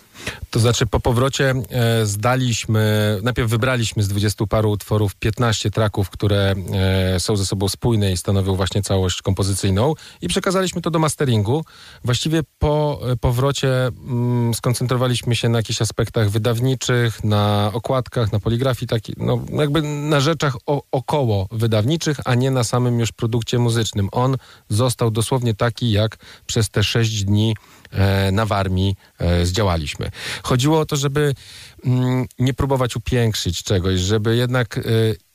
To 0.50 0.60
znaczy 0.60 0.86
po 0.86 1.00
powrocie 1.00 1.54
e, 1.70 2.06
zdaliśmy, 2.06 3.20
najpierw 3.24 3.50
wybraliśmy 3.50 4.04
z 4.04 4.08
20 4.08 4.46
paru 4.46 4.72
utworów 4.72 5.16
15 5.16 5.72
traków, 5.72 6.10
które 6.10 6.56
e, 7.14 7.20
są 7.20 7.36
ze 7.36 7.46
sobą 7.46 7.70
spójne 7.70 8.12
i 8.12 8.18
stanowią 8.18 8.56
właśnie 8.56 8.82
całość 8.82 9.22
kompozycyjną 9.22 9.94
i 10.22 10.28
przekazaliśmy 10.28 10.82
to 10.82 10.92
do 10.92 11.00
masteringu. 11.00 11.66
Właściwie 12.04 12.42
po 12.60 13.00
e, 13.12 13.16
powrocie 13.16 13.88
mm, 13.88 14.54
skoncentrowaliśmy 14.54 15.36
się 15.36 15.50
na 15.50 15.58
jakichś 15.58 15.82
aspektach 15.82 16.30
wydawniczych, 16.30 17.24
na 17.24 17.72
okładkach, 17.74 18.32
na 18.32 18.40
poligrafii, 18.40 18.88
taki, 18.88 19.14
no 19.18 19.40
jakby 19.52 19.82
na 19.82 20.20
rzeczach 20.20 20.56
o, 20.66 20.82
około 20.92 21.48
wydawniczych, 21.52 22.18
a 22.26 22.36
nie 22.36 22.52
na 22.52 22.64
samym 22.64 23.00
już 23.00 23.12
produkcie 23.12 23.60
muzycznym. 23.60 24.10
On 24.12 24.38
został 24.70 25.12
dosłownie 25.12 25.54
taki, 25.54 25.92
jak 25.92 26.18
przez 26.46 26.69
te 26.72 26.84
6 26.84 27.24
dni 27.24 27.56
e, 27.92 28.32
na 28.32 28.46
Warmii 28.46 28.96
e, 29.20 29.46
zdziałaliśmy. 29.46 30.12
Chodziło 30.44 30.80
o 30.80 30.86
to, 30.86 30.96
żeby 30.96 31.34
mm, 31.86 32.26
nie 32.40 32.54
próbować 32.54 32.96
upiększyć 32.96 33.64
czegoś, 33.64 34.00
żeby 34.00 34.36
jednak 34.36 34.78
e, 34.78 34.82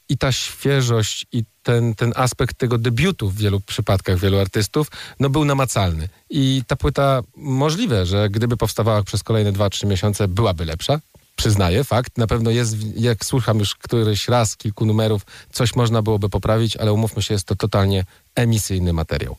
i 0.09 0.19
ta 0.19 0.33
świeżość 0.33 1.27
i 1.33 1.45
ten, 1.63 1.95
ten 1.95 2.13
aspekt 2.17 2.59
tego 2.59 2.79
debiutu 2.79 3.31
w 3.31 3.37
wielu 3.37 3.61
przypadkach 3.61 4.19
wielu 4.19 4.39
artystów, 4.39 4.89
no 5.21 5.31
był 5.31 5.45
namacalny. 5.45 6.09
I 6.31 6.63
ta 6.67 6.77
płyta 6.77 7.23
możliwe, 7.37 8.07
że 8.07 8.31
gdyby 8.31 8.57
powstawała 8.57 9.03
przez 9.03 9.23
kolejne 9.23 9.53
2-3 9.53 9.87
miesiące, 9.87 10.29
byłaby 10.29 10.65
lepsza. 10.65 11.01
Przyznaję, 11.37 11.85
fakt. 11.85 12.19
Na 12.19 12.27
pewno 12.27 12.51
jest, 12.51 12.77
jak 12.97 13.25
słucham 13.25 13.59
już 13.59 13.75
któryś 13.75 14.29
raz 14.29 14.57
kilku 14.57 14.87
numerów, 14.87 15.27
coś 15.53 15.77
można 15.77 16.03
byłoby 16.03 16.29
poprawić, 16.29 16.77
ale 16.77 16.93
umówmy 16.93 17.23
się, 17.23 17.35
jest 17.35 17.47
to 17.47 17.57
totalnie 17.57 18.05
emisyjny 18.35 18.93
materiał. 18.93 19.37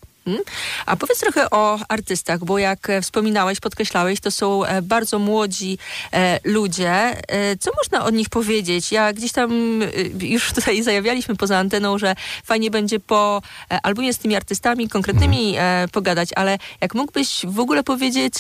A 0.86 0.96
powiedz 0.96 1.20
trochę 1.20 1.50
o 1.50 1.80
artystach, 1.90 2.46
bo 2.46 2.58
jak 2.58 2.90
e, 2.90 3.02
wspominałeś, 3.02 3.60
podkreślałeś, 3.60 4.20
to 4.20 4.32
są 4.32 4.66
e, 4.66 4.82
bardzo 4.82 5.20
młodzi 5.20 5.78
e, 6.14 6.40
ludzie. 6.44 7.22
Co 7.60 7.72
można 7.84 8.06
o 8.06 8.10
nich 8.10 8.30
powiedzieć? 8.30 8.92
Ja 8.92 9.14
gdzieś 9.14 9.32
tam 9.32 9.80
już 10.20 10.54
tutaj 10.54 10.84
zajawialiśmy 10.84 11.36
poza 11.36 11.58
anteną, 11.58 11.98
że 11.98 12.16
fajnie 12.44 12.72
będzie 12.72 13.00
po 13.00 13.42
albumie 13.84 14.14
z 14.14 14.18
tymi 14.18 14.36
artystami 14.36 14.90
konkretnymi 14.90 15.56
e, 15.58 15.88
pogadać, 15.92 16.30
ale 16.36 16.58
jak 16.82 16.96
mógłbyś 16.96 17.42
w 17.48 17.60
ogóle 17.60 17.84
powiedzieć, 17.84 18.34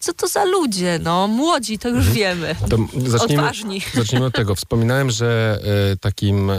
co 0.00 0.12
to 0.12 0.28
za 0.28 0.44
ludzie? 0.44 0.98
No, 1.02 1.28
młodzi 1.28 1.78
to 1.78 1.88
już 1.88 2.10
wiemy. 2.10 2.54
To 2.70 2.76
zacznijmy, 3.08 3.42
Odważni. 3.42 3.82
zacznijmy 3.94 4.26
od 4.26 4.34
tego. 4.34 4.54
Wspominałem, 4.54 5.10
że 5.10 5.58
takim, 6.00 6.52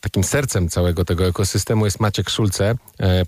takim 0.00 0.24
sercem 0.24 0.68
całego 0.68 1.04
tego 1.04 1.26
ekosystemu 1.26 1.84
jest 1.84 2.00
Maciek 2.00 2.30
Szulce. 2.30 2.74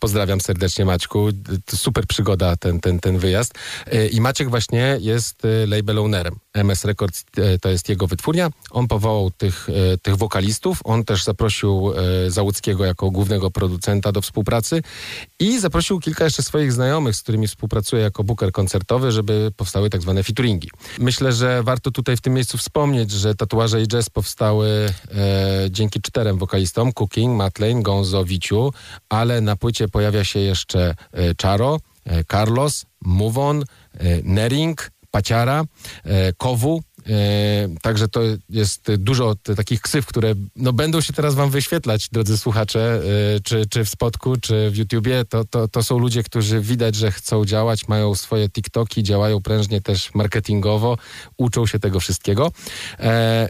Pozdrawiam 0.01 0.41
serdecznie 0.41 0.72
Maćku. 0.79 1.33
To 1.65 1.77
super 1.77 2.07
przygoda 2.07 2.57
ten, 2.57 2.81
ten, 2.81 2.99
ten 2.99 3.19
wyjazd. 3.19 3.55
E, 3.87 4.07
I 4.07 4.21
Maciek 4.21 4.51
właśnie 4.51 4.97
jest 5.01 5.45
e, 5.45 5.67
label 5.67 5.99
ownerem. 5.99 6.42
MS 6.55 6.85
Records 6.85 7.25
e, 7.37 7.59
to 7.59 7.69
jest 7.69 7.89
jego 7.89 8.07
wytwórnia. 8.07 8.51
On 8.71 8.89
powołał 8.89 9.31
tych, 9.31 9.69
e, 9.69 9.99
tych 9.99 10.17
wokalistów. 10.17 10.81
On 10.85 11.05
też 11.05 11.25
zaprosił 11.25 11.93
e, 11.93 12.31
Załuckiego 12.31 12.85
jako 12.85 13.11
głównego 13.11 13.51
producenta 13.51 14.13
do 14.13 14.21
współpracy 14.21 14.83
i 15.39 15.59
zaprosił 15.59 16.01
kilka 16.01 16.25
jeszcze 16.25 16.43
swoich 16.43 16.73
znajomych, 16.73 17.17
z 17.17 17.23
którymi 17.23 17.49
współpracuje 17.49 18.03
jako 18.03 18.25
booker 18.25 18.53
koncertowy, 18.53 19.13
żeby 19.13 19.53
powstały 19.57 19.91
tak 19.91 20.03
zwane 20.03 20.23
featuringi. 20.23 20.71
Myślę, 20.99 21.33
że 21.33 21.63
warto 21.63 21.91
tutaj 21.91 22.17
w 22.17 22.21
tym 22.21 22.35
miejscu 22.35 22.59
wspomnieć, 22.59 23.11
że 23.11 23.35
tatuaże 23.35 23.83
i 23.83 23.87
jazz 23.87 24.11
powstały 24.11 24.69
e, 24.69 25.71
dzięki 25.71 26.01
czterem 26.01 26.39
wokalistom, 26.39 26.93
Cooking, 26.93 27.37
Matlane, 27.37 27.83
Gonzo, 27.83 28.25
Wiciu, 28.25 28.73
ale 29.09 29.41
na 29.41 29.57
płycie 29.57 29.89
pojawia 29.89 30.25
się 30.25 30.39
jeszcze 30.39 30.95
Charo, 31.43 31.79
Carlos, 32.31 32.87
Muvon, 33.01 33.63
e, 33.63 34.23
Nering, 34.25 34.91
Paciara, 35.13 35.65
e, 36.05 36.33
Kowu. 36.33 36.83
E, 37.07 37.69
także 37.83 38.09
to 38.09 38.21
jest 38.49 38.95
dużo 38.99 39.35
takich 39.57 39.81
ksyw, 39.81 40.07
które 40.07 40.35
no, 40.57 40.73
będą 40.73 41.01
się 41.01 41.13
teraz 41.13 41.35
wam 41.35 41.51
wyświetlać, 41.51 42.09
drodzy 42.13 42.39
słuchacze, 42.39 43.03
e, 43.37 43.41
czy, 43.41 43.67
czy 43.67 43.85
w 43.85 43.89
Spotku, 43.89 44.37
czy 44.37 44.71
w 44.71 44.77
YouTubie. 44.77 45.25
To, 45.25 45.45
to, 45.45 45.69
to 45.69 45.83
są 45.83 45.99
ludzie, 45.99 46.23
którzy 46.23 46.61
widać, 46.61 46.95
że 46.95 47.13
chcą 47.13 47.45
działać, 47.45 47.89
mają 47.89 48.15
swoje 48.15 48.49
TikToki, 48.49 49.03
działają 49.03 49.43
prężnie 49.43 49.81
też 49.81 50.15
marketingowo, 50.15 50.99
uczą 51.37 51.67
się 51.67 51.79
tego 51.79 52.01
wszystkiego. 52.01 52.53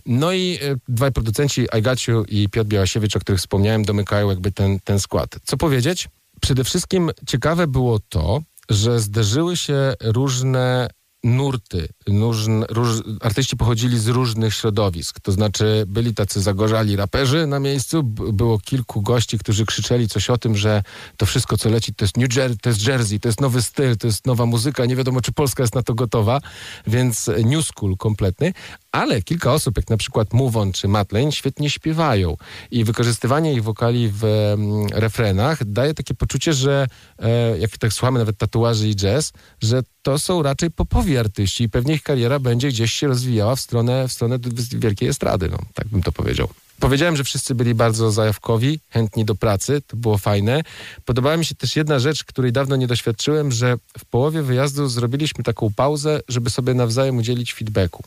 No 0.07 0.33
i 0.33 0.59
dwaj 0.89 1.13
producenci, 1.13 1.71
Ajgaciu 1.73 2.25
i 2.29 2.49
Piotr 2.49 2.69
Białasiewicz, 2.69 3.17
o 3.17 3.21
których 3.21 3.41
wspomniałem, 3.41 3.85
domykają 3.85 4.29
jakby 4.29 4.53
ten, 4.53 4.81
ten 4.81 5.01
skład. 5.01 5.37
Co 5.45 5.57
powiedzieć? 5.57 6.09
Przede 6.41 6.65
wszystkim 6.65 7.11
ciekawe 7.27 7.67
było 7.67 7.99
to, 8.09 8.43
że 8.71 9.01
zderzyły 9.01 9.57
się 9.57 9.95
różne 10.01 10.89
nurty. 11.25 11.89
Różn, 12.07 12.65
róż, 12.71 13.03
artyści 13.21 13.57
pochodzili 13.57 13.99
z 13.99 14.09
różnych 14.09 14.55
środowisk. 14.55 15.21
To 15.21 15.33
znaczy 15.33 15.85
byli 15.87 16.15
tacy 16.15 16.41
zagorzali 16.41 16.97
raperzy 16.97 17.47
na 17.47 17.61
miejscu. 17.61 18.03
Było 18.03 18.59
kilku 18.59 19.03
gości, 19.03 19.39
którzy 19.39 19.67
krzyczeli 19.67 20.09
coś 20.09 20.31
o 20.31 20.39
tym, 20.39 20.57
że 20.57 20.83
to 21.17 21.27
wszystko, 21.27 21.57
co 21.57 21.69
leci, 21.69 21.95
to 21.95 22.05
jest 22.05 22.17
New 22.17 22.37
Jersey, 22.37 22.59
to 22.59 22.69
jest 22.69 22.87
Jersey, 22.87 23.21
to 23.21 23.29
jest 23.29 23.41
nowy 23.41 23.63
styl, 23.63 23.97
to 23.97 24.07
jest 24.07 24.27
nowa 24.27 24.47
muzyka. 24.47 24.87
Nie 24.87 24.97
wiadomo, 24.97 25.21
czy 25.21 25.33
Polska 25.33 25.63
jest 25.63 25.75
na 25.75 25.83
to 25.83 25.95
gotowa, 25.95 26.41
więc 26.87 27.29
e, 27.29 27.43
new 27.43 27.67
school 27.67 27.97
kompletny. 27.97 28.53
Ale 28.93 29.23
kilka 29.23 29.53
osób, 29.53 29.77
jak 29.77 29.91
na 29.91 29.97
przykład 29.97 30.33
Muvon 30.33 30.73
czy 30.73 30.89
Matlane, 30.89 31.33
świetnie 31.33 31.71
śpiewają. 31.71 32.37
I 32.71 32.85
wykorzystywanie 32.85 33.53
ich 33.53 33.63
wokali 33.63 34.09
w 34.09 34.25
mm, 34.25 34.87
refrenach 34.93 35.65
daje 35.65 35.95
takie 35.95 36.15
poczucie, 36.15 36.53
że 36.53 36.87
e, 37.19 37.59
jak 37.59 37.79
tak 37.79 37.93
słuchamy 37.93 38.19
nawet 38.19 38.39
tatuaży 38.39 38.89
i 38.89 38.97
jazz, 38.97 39.33
że 39.63 39.83
to 40.03 40.19
są 40.19 40.43
raczej 40.43 40.71
popowi 40.71 41.19
artyści 41.19 41.65
i 41.65 41.69
pewnie 41.69 41.95
ich 41.95 42.03
kariera 42.03 42.39
będzie 42.39 42.69
gdzieś 42.69 42.93
się 42.93 43.07
rozwijała 43.07 43.57
w 43.57 43.61
stronę, 43.61 44.09
w 44.09 44.13
stronę 44.13 44.39
wielkiej 44.73 45.09
estrady, 45.09 45.49
no, 45.49 45.59
tak 45.75 45.89
bym 45.89 46.03
to 46.03 46.13
powiedział. 46.13 46.49
Powiedziałem, 46.81 47.17
że 47.17 47.25
wszyscy 47.25 47.55
byli 47.55 47.75
bardzo 47.75 48.13
zajawkowi, 48.13 48.81
chętni 48.89 49.25
do 49.25 49.35
pracy, 49.35 49.83
to 49.87 49.97
było 49.97 50.19
fajne. 50.19 50.63
Podobała 51.05 51.37
mi 51.37 51.45
się 51.45 51.55
też 51.55 51.77
jedna 51.77 51.99
rzecz, 51.99 52.25
której 52.25 52.53
dawno 52.53 52.77
nie 52.77 52.87
doświadczyłem, 52.87 53.53
że 53.53 53.77
w 53.99 54.05
połowie 54.05 54.43
wyjazdu 54.43 54.89
zrobiliśmy 54.89 55.45
taką 55.45 55.73
pauzę, 55.77 56.21
żeby 56.29 56.51
sobie 56.51 56.75
nawzajem 56.75 57.17
udzielić 57.17 57.55
feedbacku. 57.55 58.03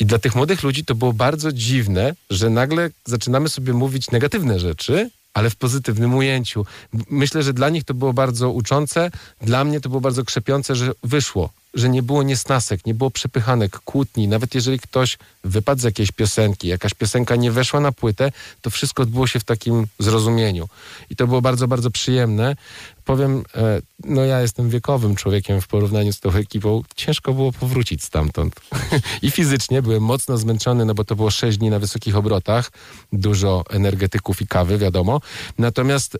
I 0.00 0.06
dla 0.06 0.18
tych 0.18 0.34
młodych 0.34 0.62
ludzi 0.62 0.84
to 0.84 0.94
było 0.94 1.12
bardzo 1.12 1.52
dziwne, 1.52 2.14
że 2.30 2.50
nagle 2.50 2.90
zaczynamy 3.04 3.48
sobie 3.48 3.72
mówić 3.72 4.10
negatywne 4.10 4.60
rzeczy, 4.60 5.10
ale 5.34 5.50
w 5.50 5.56
pozytywnym 5.56 6.14
ujęciu. 6.14 6.66
Myślę, 7.10 7.42
że 7.42 7.52
dla 7.52 7.68
nich 7.68 7.84
to 7.84 7.94
było 7.94 8.12
bardzo 8.12 8.50
uczące, 8.50 9.10
dla 9.40 9.64
mnie 9.64 9.80
to 9.80 9.88
było 9.88 10.00
bardzo 10.00 10.24
krzepiące, 10.24 10.76
że 10.76 10.92
wyszło, 11.02 11.50
że 11.74 11.88
nie 11.88 12.02
było 12.02 12.22
niesnasek, 12.22 12.86
nie 12.86 12.94
było 12.94 13.10
przepychanek, 13.10 13.78
kłótni. 13.78 14.28
Nawet 14.28 14.54
jeżeli 14.54 14.78
ktoś 14.78 15.18
wypadł 15.44 15.80
z 15.80 15.84
jakiejś 15.84 16.12
piosenki, 16.12 16.68
jakaś 16.68 16.94
piosenka 16.94 17.36
nie 17.36 17.52
weszła 17.52 17.80
na 17.80 17.92
płytę, 17.92 18.32
to 18.60 18.70
wszystko 18.70 19.02
odbyło 19.02 19.26
się 19.26 19.40
w 19.40 19.44
takim 19.44 19.86
zrozumieniu. 19.98 20.68
I 21.10 21.16
to 21.16 21.26
było 21.26 21.42
bardzo, 21.42 21.68
bardzo 21.68 21.90
przyjemne. 21.90 22.56
Powiem, 23.04 23.44
e, 23.54 23.80
no 24.04 24.24
ja 24.24 24.40
jestem 24.40 24.70
wiekowym 24.70 25.16
człowiekiem 25.16 25.60
w 25.60 25.68
porównaniu 25.68 26.12
z 26.12 26.20
tą 26.20 26.30
ekipą. 26.30 26.82
Ciężko 26.96 27.34
było 27.34 27.52
powrócić 27.52 28.04
stamtąd. 28.04 28.60
I 29.22 29.30
fizycznie 29.30 29.82
byłem 29.82 30.02
mocno 30.02 30.38
zmęczony, 30.38 30.84
no 30.84 30.94
bo 30.94 31.04
to 31.04 31.16
było 31.16 31.30
sześć 31.30 31.58
dni 31.58 31.70
na 31.70 31.78
wysokich 31.78 32.16
obrotach. 32.16 32.72
Dużo 33.12 33.64
energetyków 33.70 34.42
i 34.42 34.46
kawy, 34.46 34.78
wiadomo. 34.78 35.20
Natomiast 35.58 36.14
e, 36.14 36.18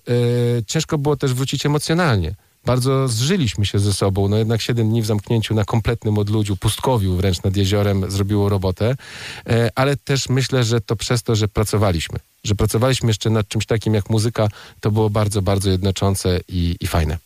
ciężko 0.62 0.98
było 0.98 1.16
też 1.16 1.34
wrócić 1.34 1.66
emocjonalnie. 1.66 2.34
Bardzo 2.66 3.08
zżyliśmy 3.08 3.66
się 3.66 3.78
ze 3.78 3.92
sobą. 3.92 4.28
No 4.28 4.36
jednak 4.36 4.60
siedem 4.60 4.88
dni 4.88 5.02
w 5.02 5.06
zamknięciu 5.06 5.54
na 5.54 5.64
kompletnym 5.64 6.18
odludziu, 6.18 6.56
pustkowiu 6.56 7.16
wręcz 7.16 7.42
nad 7.42 7.56
jeziorem 7.56 8.10
zrobiło 8.10 8.48
robotę. 8.48 8.96
E, 9.46 9.70
ale 9.74 9.96
też 9.96 10.28
myślę, 10.28 10.64
że 10.64 10.80
to 10.80 10.96
przez 10.96 11.22
to, 11.22 11.34
że 11.34 11.48
pracowaliśmy. 11.48 12.18
Że 12.44 12.54
pracowaliśmy 12.54 13.08
jeszcze 13.08 13.30
nad 13.30 13.48
czymś 13.48 13.66
takim 13.66 13.94
jak 13.94 14.10
muzyka, 14.10 14.48
to 14.80 14.90
było 14.90 15.10
bardzo, 15.10 15.42
bardzo 15.42 15.70
jednoczące 15.70 16.40
i, 16.48 16.76
i 16.80 16.86
fajne. 16.86 17.18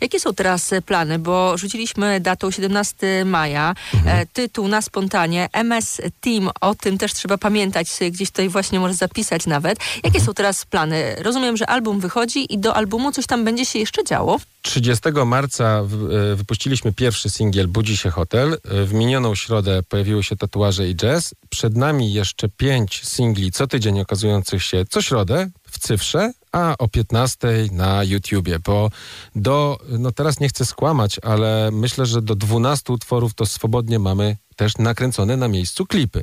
Jakie 0.00 0.20
są 0.20 0.34
teraz 0.34 0.72
e, 0.72 0.82
plany? 0.82 1.18
Bo 1.18 1.58
rzuciliśmy 1.58 2.20
datą 2.20 2.50
17 2.50 3.24
maja. 3.24 3.74
Mhm. 3.94 4.18
E, 4.18 4.26
tytuł 4.26 4.68
na 4.68 4.82
spontanie. 4.82 5.48
MS 5.52 6.00
Team, 6.20 6.50
o 6.60 6.74
tym 6.74 6.98
też 6.98 7.12
trzeba 7.14 7.38
pamiętać. 7.38 7.88
Sobie 7.88 8.10
Gdzieś 8.10 8.30
tutaj 8.30 8.48
właśnie 8.48 8.80
możesz 8.80 8.96
zapisać 8.96 9.46
nawet. 9.46 9.78
Jakie 9.96 10.06
Mhm. 10.08 10.24
są 10.24 10.34
teraz 10.34 10.64
plany? 10.64 11.16
Rozumiem, 11.18 11.56
że 11.56 11.66
album 11.66 12.00
wychodzi 12.00 12.54
i 12.54 12.58
do 12.58 12.74
albumu 12.76 13.12
coś 13.12 13.26
tam 13.26 13.44
będzie 13.44 13.64
się 13.64 13.78
jeszcze 13.78 14.04
działo. 14.04 14.38
30 14.62 15.02
marca 15.26 15.64
e, 16.32 16.34
wypuściliśmy 16.36 16.92
pierwszy 16.92 17.30
singiel 17.30 17.68
Budzi 17.68 17.96
się 17.96 18.10
hotel. 18.10 18.58
E, 18.64 18.84
W 18.84 18.92
minioną 18.94 19.34
środę 19.34 19.82
pojawiły 19.88 20.22
się 20.24 20.36
tatuaże 20.36 20.88
i 20.88 20.94
jazz. 20.96 21.34
Przed 21.48 21.76
nami 21.76 22.12
jeszcze 22.12 22.48
pięć 22.48 23.00
singli 23.04 23.52
co 23.52 23.66
tydzień 23.66 24.00
okazujących 24.00 24.62
się 24.62 24.84
co 24.90 25.02
środę 25.02 25.50
w 25.70 25.78
cyfrze, 25.78 26.32
a 26.52 26.74
o 26.78 26.88
15 26.88 27.48
na 27.72 28.04
YouTubie, 28.04 28.58
bo 28.58 28.90
do, 29.36 29.78
no 29.98 30.12
teraz 30.12 30.40
nie 30.40 30.48
chcę 30.48 30.64
skłamać, 30.64 31.18
ale 31.22 31.70
myślę, 31.72 32.06
że 32.06 32.22
do 32.22 32.34
12 32.34 32.92
utworów 32.92 33.34
to 33.34 33.46
swobodnie 33.46 33.98
mamy 33.98 34.36
też 34.58 34.78
nakręcone 34.78 35.36
na 35.36 35.48
miejscu 35.48 35.86
klipy. 35.86 36.22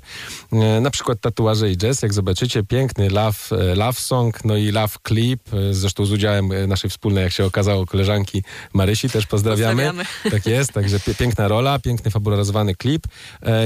E, 0.54 0.82
na 0.82 0.92
przykład 0.92 1.22
tatuaże 1.22 1.72
i 1.72 1.78
jazz, 1.78 2.02
jak 2.02 2.14
zobaczycie, 2.14 2.64
piękny 2.64 3.10
love, 3.10 3.38
e, 3.52 3.76
love 3.76 4.00
song, 4.00 4.46
no 4.46 4.58
i 4.58 4.72
love 4.72 4.94
clip, 5.08 5.54
e, 5.54 5.74
zresztą 5.74 6.06
z 6.06 6.12
udziałem 6.12 6.68
naszej 6.68 6.90
wspólnej, 6.90 7.24
jak 7.24 7.34
się 7.34 7.46
okazało, 7.46 7.86
koleżanki 7.86 8.44
Marysi, 8.74 9.10
też 9.10 9.28
pozdrawiamy. 9.28 9.84
Pozdrawiamy. 9.84 10.32
Tak 10.32 10.46
jest, 10.46 10.74
także 10.74 11.00
piękna 11.18 11.48
rola, 11.48 11.80
piękny 11.80 12.12
fabularyzowany 12.12 12.76
klip. 12.76 13.08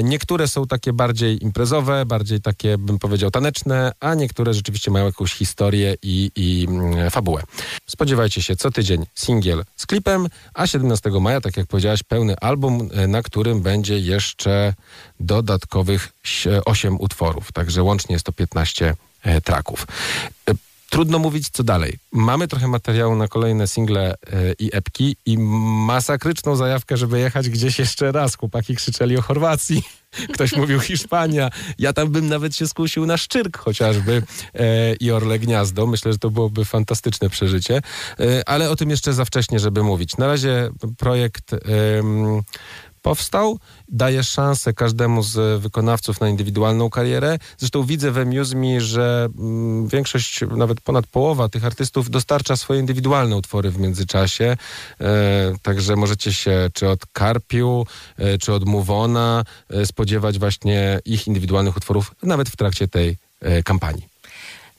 Niektóre 0.04 0.48
są 0.48 0.68
takie 0.68 0.94
bardziej 0.94 1.44
imprezowe, 1.44 2.06
bardziej 2.06 2.42
takie, 2.42 2.78
bym 2.78 3.00
powiedział, 3.00 3.32
taneczne, 3.32 3.92
a 4.00 4.16
niektóre 4.16 4.54
rzeczywiście 4.54 4.92
mają 4.92 5.06
jakąś 5.06 5.34
historię 5.34 5.96
i, 6.02 6.32
i 6.36 6.68
mm, 6.70 7.10
fabułę. 7.10 7.44
Spodziewajcie 7.86 8.44
się 8.44 8.56
co 8.56 8.72
tydzień 8.72 9.06
singiel 9.16 9.64
z 9.76 9.86
klipem, 9.86 10.28
a 10.54 10.68
17 10.68 11.10
maja, 11.10 11.42
tak 11.42 11.58
jak 11.58 11.68
powiedziałaś, 11.68 12.04
pełny 12.04 12.36
album, 12.40 12.90
na 13.08 13.24
którym 13.24 13.62
będzie 13.62 14.00
jeszcze 14.00 14.59
dodatkowych 15.20 16.10
8 16.66 17.00
utworów, 17.00 17.52
także 17.52 17.84
łącznie 17.84 18.14
jest 18.14 18.26
to 18.26 18.32
15 18.32 18.96
e, 19.24 19.42
traków. 19.42 19.88
E, 20.50 20.54
Trudno 20.90 21.20
mówić, 21.20 21.50
co 21.50 21.64
dalej. 21.64 21.98
Mamy 22.12 22.48
trochę 22.48 22.68
materiału 22.68 23.16
na 23.16 23.28
kolejne 23.28 23.68
single 23.68 24.12
e, 24.12 24.16
i 24.60 24.70
epki 24.74 25.16
i 25.26 25.38
masakryczną 25.38 26.56
zajawkę, 26.56 26.98
żeby 26.98 27.20
jechać 27.20 27.50
gdzieś 27.50 27.80
jeszcze 27.80 28.12
raz. 28.12 28.36
Chłopaki 28.36 28.76
krzyczeli 28.76 29.18
o 29.18 29.22
Chorwacji, 29.22 29.84
ktoś 30.34 30.56
mówił 30.56 30.80
Hiszpania. 30.80 31.50
Ja 31.80 31.94
tam 31.94 32.10
bym 32.10 32.28
nawet 32.28 32.56
się 32.56 32.68
skusił 32.68 33.06
na 33.06 33.18
Szczyrk 33.18 33.58
chociażby 33.58 34.24
e, 34.54 34.94
i 34.94 35.12
Orle 35.12 35.40
Gniazdo. 35.40 35.88
Myślę, 35.88 36.12
że 36.12 36.18
to 36.18 36.30
byłoby 36.30 36.66
fantastyczne 36.66 37.30
przeżycie, 37.30 37.82
ale 38.46 38.70
o 38.70 38.76
tym 38.76 38.90
jeszcze 38.90 39.14
za 39.14 39.26
wcześnie, 39.26 39.60
żeby 39.60 39.84
mówić. 39.84 40.18
Na 40.18 40.28
razie 40.28 40.70
projekt... 40.98 41.56
powstał, 43.02 43.60
daje 43.88 44.24
szansę 44.24 44.74
każdemu 44.74 45.24
z 45.24 45.62
wykonawców 45.62 46.22
na 46.22 46.30
indywidualną 46.30 46.90
karierę. 46.90 47.40
Zresztą 47.58 47.84
widzę 47.84 48.12
we 48.12 48.26
Muse 48.26 48.56
Me, 48.56 48.82
że 48.82 49.30
mm, 49.40 49.88
większość, 49.88 50.40
nawet 50.58 50.82
ponad 50.82 51.08
połowa 51.08 51.50
tych 51.50 51.66
artystów 51.66 52.10
dostarcza 52.10 52.56
swoje 52.56 52.80
indywidualne 52.80 53.38
utwory 53.38 53.72
w 53.72 53.80
międzyczasie. 53.80 54.58
E, 55.02 55.56
także 55.62 55.96
możecie 55.96 56.34
się 56.34 56.70
czy 56.74 56.90
od 56.90 57.06
Karpiu, 57.14 57.86
e, 58.18 58.38
czy 58.38 58.54
od 58.54 58.66
Muvona 58.66 59.44
e, 59.70 59.86
spodziewać 59.86 60.40
właśnie 60.40 61.00
ich 61.06 61.28
indywidualnych 61.28 61.78
utworów 61.78 62.12
nawet 62.24 62.50
w 62.50 62.56
trakcie 62.56 62.88
tej 62.88 63.18
kampanii. 63.66 64.08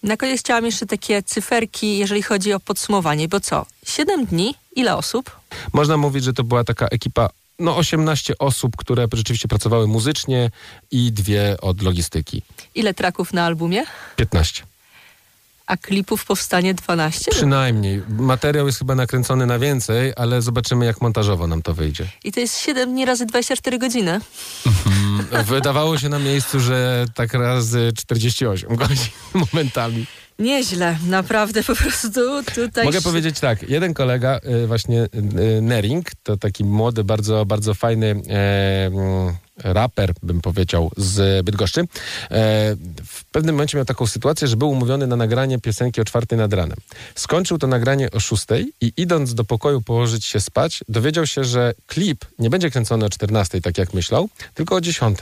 Na 0.03 0.17
koniec 0.17 0.41
chciałam 0.41 0.65
jeszcze 0.65 0.87
takie 0.87 1.23
cyferki, 1.23 1.99
jeżeli 1.99 2.23
chodzi 2.23 2.53
o 2.53 2.61
podsumowanie, 2.61 3.29
bo 3.29 3.41
co? 3.41 3.67
Siedem 3.87 4.27
dni? 4.27 4.55
Ile 4.77 4.97
osób? 4.97 5.31
Można 5.73 5.97
mówić, 5.97 6.25
że 6.25 6.33
to 6.33 6.45
była 6.45 6.65
taka 6.65 6.87
ekipa 6.87 7.31
no 7.61 7.77
18 7.77 8.39
osób, 8.39 8.77
które 8.77 9.09
rzeczywiście 9.13 9.49
pracowały 9.49 9.87
muzycznie 9.87 10.51
i 10.91 11.13
dwie 11.13 11.57
od 11.61 11.83
logistyki. 11.83 12.43
Ile 12.75 12.95
traków 12.95 13.33
na 13.33 13.45
albumie? 13.45 13.85
15. 14.17 14.63
A 15.71 15.77
klipów 15.77 16.25
powstanie 16.25 16.75
12? 16.75 17.31
Przynajmniej. 17.31 18.03
Materiał 18.09 18.67
jest 18.67 18.79
chyba 18.79 18.95
nakręcony 18.95 19.47
na 19.47 19.59
więcej, 19.59 20.13
ale 20.17 20.43
zobaczymy, 20.43 20.85
jak 20.85 21.01
montażowo 21.01 21.47
nam 21.47 21.63
to 21.63 21.75
wyjdzie. 21.75 22.07
I 22.25 22.33
to 22.33 22.41
jest 22.41 22.59
7 22.59 22.91
dni 22.91 23.05
razy 23.05 23.27
24 23.27 23.79
godziny. 23.79 24.21
Wydawało 25.45 25.99
się 25.99 26.09
na 26.09 26.19
miejscu, 26.19 26.61
że 26.61 27.07
tak 27.15 27.35
razy 27.35 27.93
48 27.97 28.77
godzin 28.77 29.09
momentami. 29.53 30.07
Nieźle, 30.39 30.99
naprawdę 31.07 31.63
po 31.63 31.77
prostu 31.77 32.11
tutaj... 32.55 32.85
Mogę 32.85 33.01
powiedzieć 33.01 33.41
tak, 33.41 33.69
jeden 33.69 33.95
kolega, 33.95 34.41
y, 34.65 34.67
właśnie 34.67 35.03
y, 35.03 35.63
Nering, 35.63 36.07
to 36.23 36.37
taki 36.37 36.65
młody, 36.65 37.05
bardzo, 37.05 37.47
bardzo 37.47 37.75
fajny 37.75 38.07
e, 38.07 38.87
mm, 38.87 39.35
raper, 39.65 40.13
bym 40.23 40.41
powiedział, 40.41 40.91
z 40.97 41.45
Bydgoszczy. 41.45 41.81
E, 41.81 41.87
w 43.07 43.25
pewnym 43.33 43.55
momencie 43.55 43.77
miał 43.79 43.85
taką 43.85 44.07
sytuację, 44.07 44.49
że 44.49 44.57
był 44.57 44.71
umówiony 44.71 45.07
na 45.07 45.17
nagranie 45.17 45.59
piosenki 45.59 46.01
o 46.01 46.05
czwartej 46.05 46.39
nad 46.39 46.53
ranem. 46.53 46.77
Skończył 47.15 47.59
to 47.59 47.67
nagranie 47.67 48.11
o 48.11 48.21
szóstej 48.21 48.73
i 48.81 48.93
idąc 48.97 49.35
do 49.35 49.45
pokoju 49.45 49.83
położyć 49.83 50.25
się 50.25 50.41
spać, 50.41 50.81
dowiedział 50.89 51.27
się, 51.27 51.45
że 51.45 51.75
klip 51.87 52.25
nie 52.39 52.51
będzie 52.51 52.71
kręcony 52.71 53.05
o 53.05 53.11
14, 53.11 53.61
tak 53.61 53.79
jak 53.79 53.95
myślał, 53.95 54.29
tylko 54.55 54.75
o 54.75 54.81
10. 54.81 55.19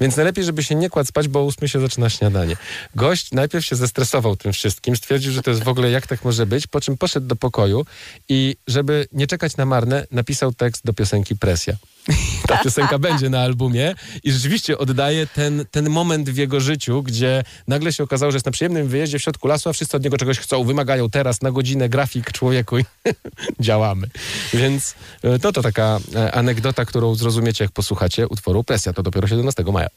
Więc 0.00 0.16
najlepiej, 0.16 0.44
żeby 0.44 0.62
się 0.62 0.74
nie 0.74 0.90
kładł 0.90 1.08
spać, 1.08 1.28
bo 1.28 1.40
o 1.40 1.46
8 1.46 1.68
się 1.68 1.80
zaczyna 1.80 2.10
śniadanie. 2.10 2.56
Gość 2.94 3.32
najpierw 3.32 3.64
się 3.64 3.76
zestresował 3.76 4.36
tym 4.36 4.52
wszystkim, 4.52 4.96
stwierdził, 4.96 5.32
że 5.32 5.42
to 5.42 5.50
jest 5.50 5.62
w 5.62 5.68
ogóle 5.68 5.90
jak 5.90 6.06
tak 6.06 6.24
może 6.24 6.46
być, 6.46 6.66
po 6.66 6.80
czym 6.80 6.96
poszedł 6.96 7.26
do 7.26 7.36
pokoju 7.36 7.86
i 8.28 8.56
żeby 8.66 9.06
nie 9.12 9.26
czekać 9.26 9.56
na 9.56 9.66
marne, 9.66 10.06
napisał 10.10 10.52
tekst 10.52 10.84
do 10.84 10.92
piosenki 10.92 11.36
Presja. 11.36 11.76
Ta 12.48 12.56
piosenka 12.58 12.98
będzie 12.98 13.30
na 13.30 13.40
albumie 13.40 13.94
i 14.24 14.32
rzeczywiście 14.32 14.78
oddaje 14.78 15.26
ten, 15.26 15.64
ten 15.70 15.90
moment 15.90 16.30
w 16.30 16.36
jego 16.36 16.60
życiu, 16.60 17.02
gdzie 17.02 17.42
nagle 17.68 17.92
się 17.92 18.04
okazało, 18.04 18.32
że 18.32 18.36
jest 18.36 18.46
na 18.46 18.52
przyjemnym 18.52 18.88
wyjeździe 18.88 19.18
w 19.18 19.22
środku 19.22 19.48
lasu, 19.48 19.68
a 19.68 19.72
wszyscy 19.72 19.96
od 19.96 20.04
niego 20.04 20.16
czegoś 20.16 20.38
chcą, 20.38 20.64
wymagają 20.64 21.10
teraz 21.10 21.42
na 21.42 21.50
godzinę 21.50 21.88
grafik 21.88 22.32
człowieku 22.32 22.78
i 22.78 22.84
działamy. 23.60 24.06
Więc 24.54 24.94
e, 25.22 25.38
to 25.38 25.52
to 25.52 25.62
taka 25.62 25.98
e, 26.14 26.32
anegdota, 26.32 26.84
którą 26.84 27.14
zrozumiecie, 27.14 27.64
jak 27.64 27.72
posłuchacie 27.72 28.28
utworu 28.28 28.64
Presja. 28.64 28.92
To 28.92 29.02
dopiero 29.02 29.28
17 29.28 29.64
maja. 29.72 29.88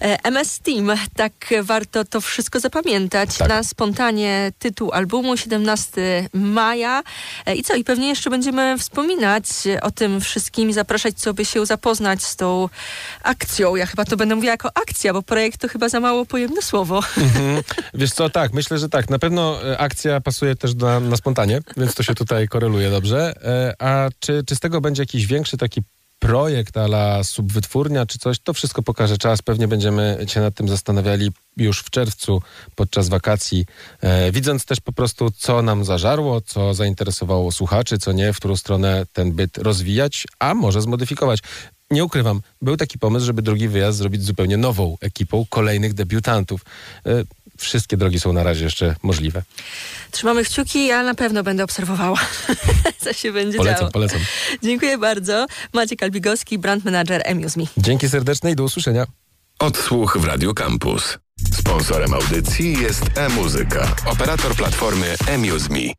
E, 0.00 0.24
MS 0.24 0.58
Team, 0.58 0.90
tak 1.16 1.32
warto 1.62 2.04
to 2.04 2.20
wszystko 2.20 2.60
zapamiętać. 2.60 3.38
Tak. 3.38 3.48
Na 3.48 3.62
spontanie 3.62 4.52
tytuł 4.58 4.92
albumu 4.92 5.36
17 5.36 6.28
maja. 6.32 7.02
E, 7.46 7.54
I 7.54 7.62
co? 7.62 7.74
I 7.74 7.84
pewnie 7.84 8.08
jeszcze 8.08 8.30
będziemy 8.30 8.78
wspominać 8.78 9.46
o 9.82 9.90
tym 9.90 10.20
wszystkim 10.20 10.70
i 10.70 10.72
zapraszać, 10.72 11.14
co 11.14 11.34
by 11.34 11.44
się 11.44 11.66
zapoznać 11.66 12.22
z 12.22 12.36
tą 12.36 12.68
akcją. 13.22 13.76
Ja 13.76 13.86
chyba 13.86 14.04
to 14.04 14.16
będę 14.16 14.34
mówiła 14.34 14.52
jako 14.52 14.70
akcja, 14.74 15.12
bo 15.12 15.22
projekt 15.22 15.60
to 15.60 15.68
chyba 15.68 15.88
za 15.88 16.00
mało 16.00 16.26
pojemne 16.26 16.62
słowo. 16.62 17.00
Mhm. 17.16 17.62
Wiesz 17.94 18.12
co, 18.12 18.30
tak, 18.30 18.52
myślę, 18.52 18.78
że 18.78 18.88
tak. 18.88 19.10
Na 19.10 19.18
pewno 19.18 19.72
e, 19.72 19.78
akcja 19.78 20.20
pasuje 20.20 20.56
też 20.56 20.74
na, 20.74 21.00
na 21.00 21.16
spontanie, 21.16 21.60
więc 21.76 21.94
to 21.94 22.02
się 22.02 22.14
tutaj 22.14 22.48
koreluje 22.48 22.90
dobrze. 22.90 23.34
A 23.78 24.08
czy, 24.20 24.44
czy 24.46 24.54
z 24.56 24.60
tego 24.60 24.80
będzie 24.80 25.02
jakiś 25.02 25.26
większy 25.26 25.56
taki 25.56 25.82
projekt 26.20 26.76
ala 26.76 27.24
subwytwórnia 27.24 28.06
czy 28.06 28.18
coś, 28.18 28.38
to 28.38 28.52
wszystko 28.52 28.82
pokaże 28.82 29.18
czas. 29.18 29.42
Pewnie 29.42 29.68
będziemy 29.68 30.18
się 30.28 30.40
nad 30.40 30.54
tym 30.54 30.68
zastanawiali 30.68 31.30
już 31.56 31.80
w 31.80 31.90
czerwcu 31.90 32.42
podczas 32.76 33.08
wakacji, 33.08 33.66
e, 34.00 34.32
widząc 34.32 34.64
też 34.64 34.80
po 34.80 34.92
prostu, 34.92 35.30
co 35.30 35.62
nam 35.62 35.84
zażarło, 35.84 36.40
co 36.40 36.74
zainteresowało 36.74 37.52
słuchaczy, 37.52 37.98
co 37.98 38.12
nie, 38.12 38.32
w 38.32 38.36
którą 38.36 38.56
stronę 38.56 39.06
ten 39.12 39.32
byt 39.32 39.58
rozwijać, 39.58 40.26
a 40.38 40.54
może 40.54 40.82
zmodyfikować. 40.82 41.40
Nie 41.90 42.04
ukrywam, 42.04 42.42
był 42.62 42.76
taki 42.76 42.98
pomysł, 42.98 43.26
żeby 43.26 43.42
drugi 43.42 43.68
wyjazd 43.68 43.98
zrobić 43.98 44.22
zupełnie 44.24 44.56
nową 44.56 44.96
ekipą 45.00 45.46
kolejnych 45.48 45.94
debiutantów. 45.94 46.64
E, 47.06 47.10
wszystkie 47.60 47.96
drogi 47.96 48.20
są 48.20 48.32
na 48.32 48.42
razie 48.42 48.64
jeszcze 48.64 48.94
możliwe. 49.02 49.42
Trzymamy 50.10 50.44
kciuki, 50.44 50.86
ja 50.86 51.02
na 51.02 51.14
pewno 51.14 51.42
będę 51.42 51.64
obserwowała, 51.64 52.18
co 53.04 53.12
się 53.12 53.32
będzie 53.32 53.58
Polecam, 53.58 53.78
działo. 53.80 53.90
polecam. 53.90 54.20
Dziękuję 54.62 54.98
bardzo. 54.98 55.46
Maciek 55.74 56.02
Albigowski, 56.02 56.58
brand 56.58 56.84
manager 56.84 57.22
Amuse 57.30 57.60
Me. 57.60 57.66
Dzięki 57.76 58.08
serdeczne 58.08 58.50
i 58.50 58.56
do 58.56 58.64
usłyszenia. 58.64 59.06
Odsłuch 59.58 60.18
w 60.20 60.24
Radio 60.24 60.54
Campus. 60.54 61.18
Sponsorem 61.54 62.14
audycji 62.14 62.80
jest 62.82 63.02
e-muzyka, 63.16 63.96
operator 64.06 64.54
platformy 64.54 65.14
eMuseMe. 65.26 65.92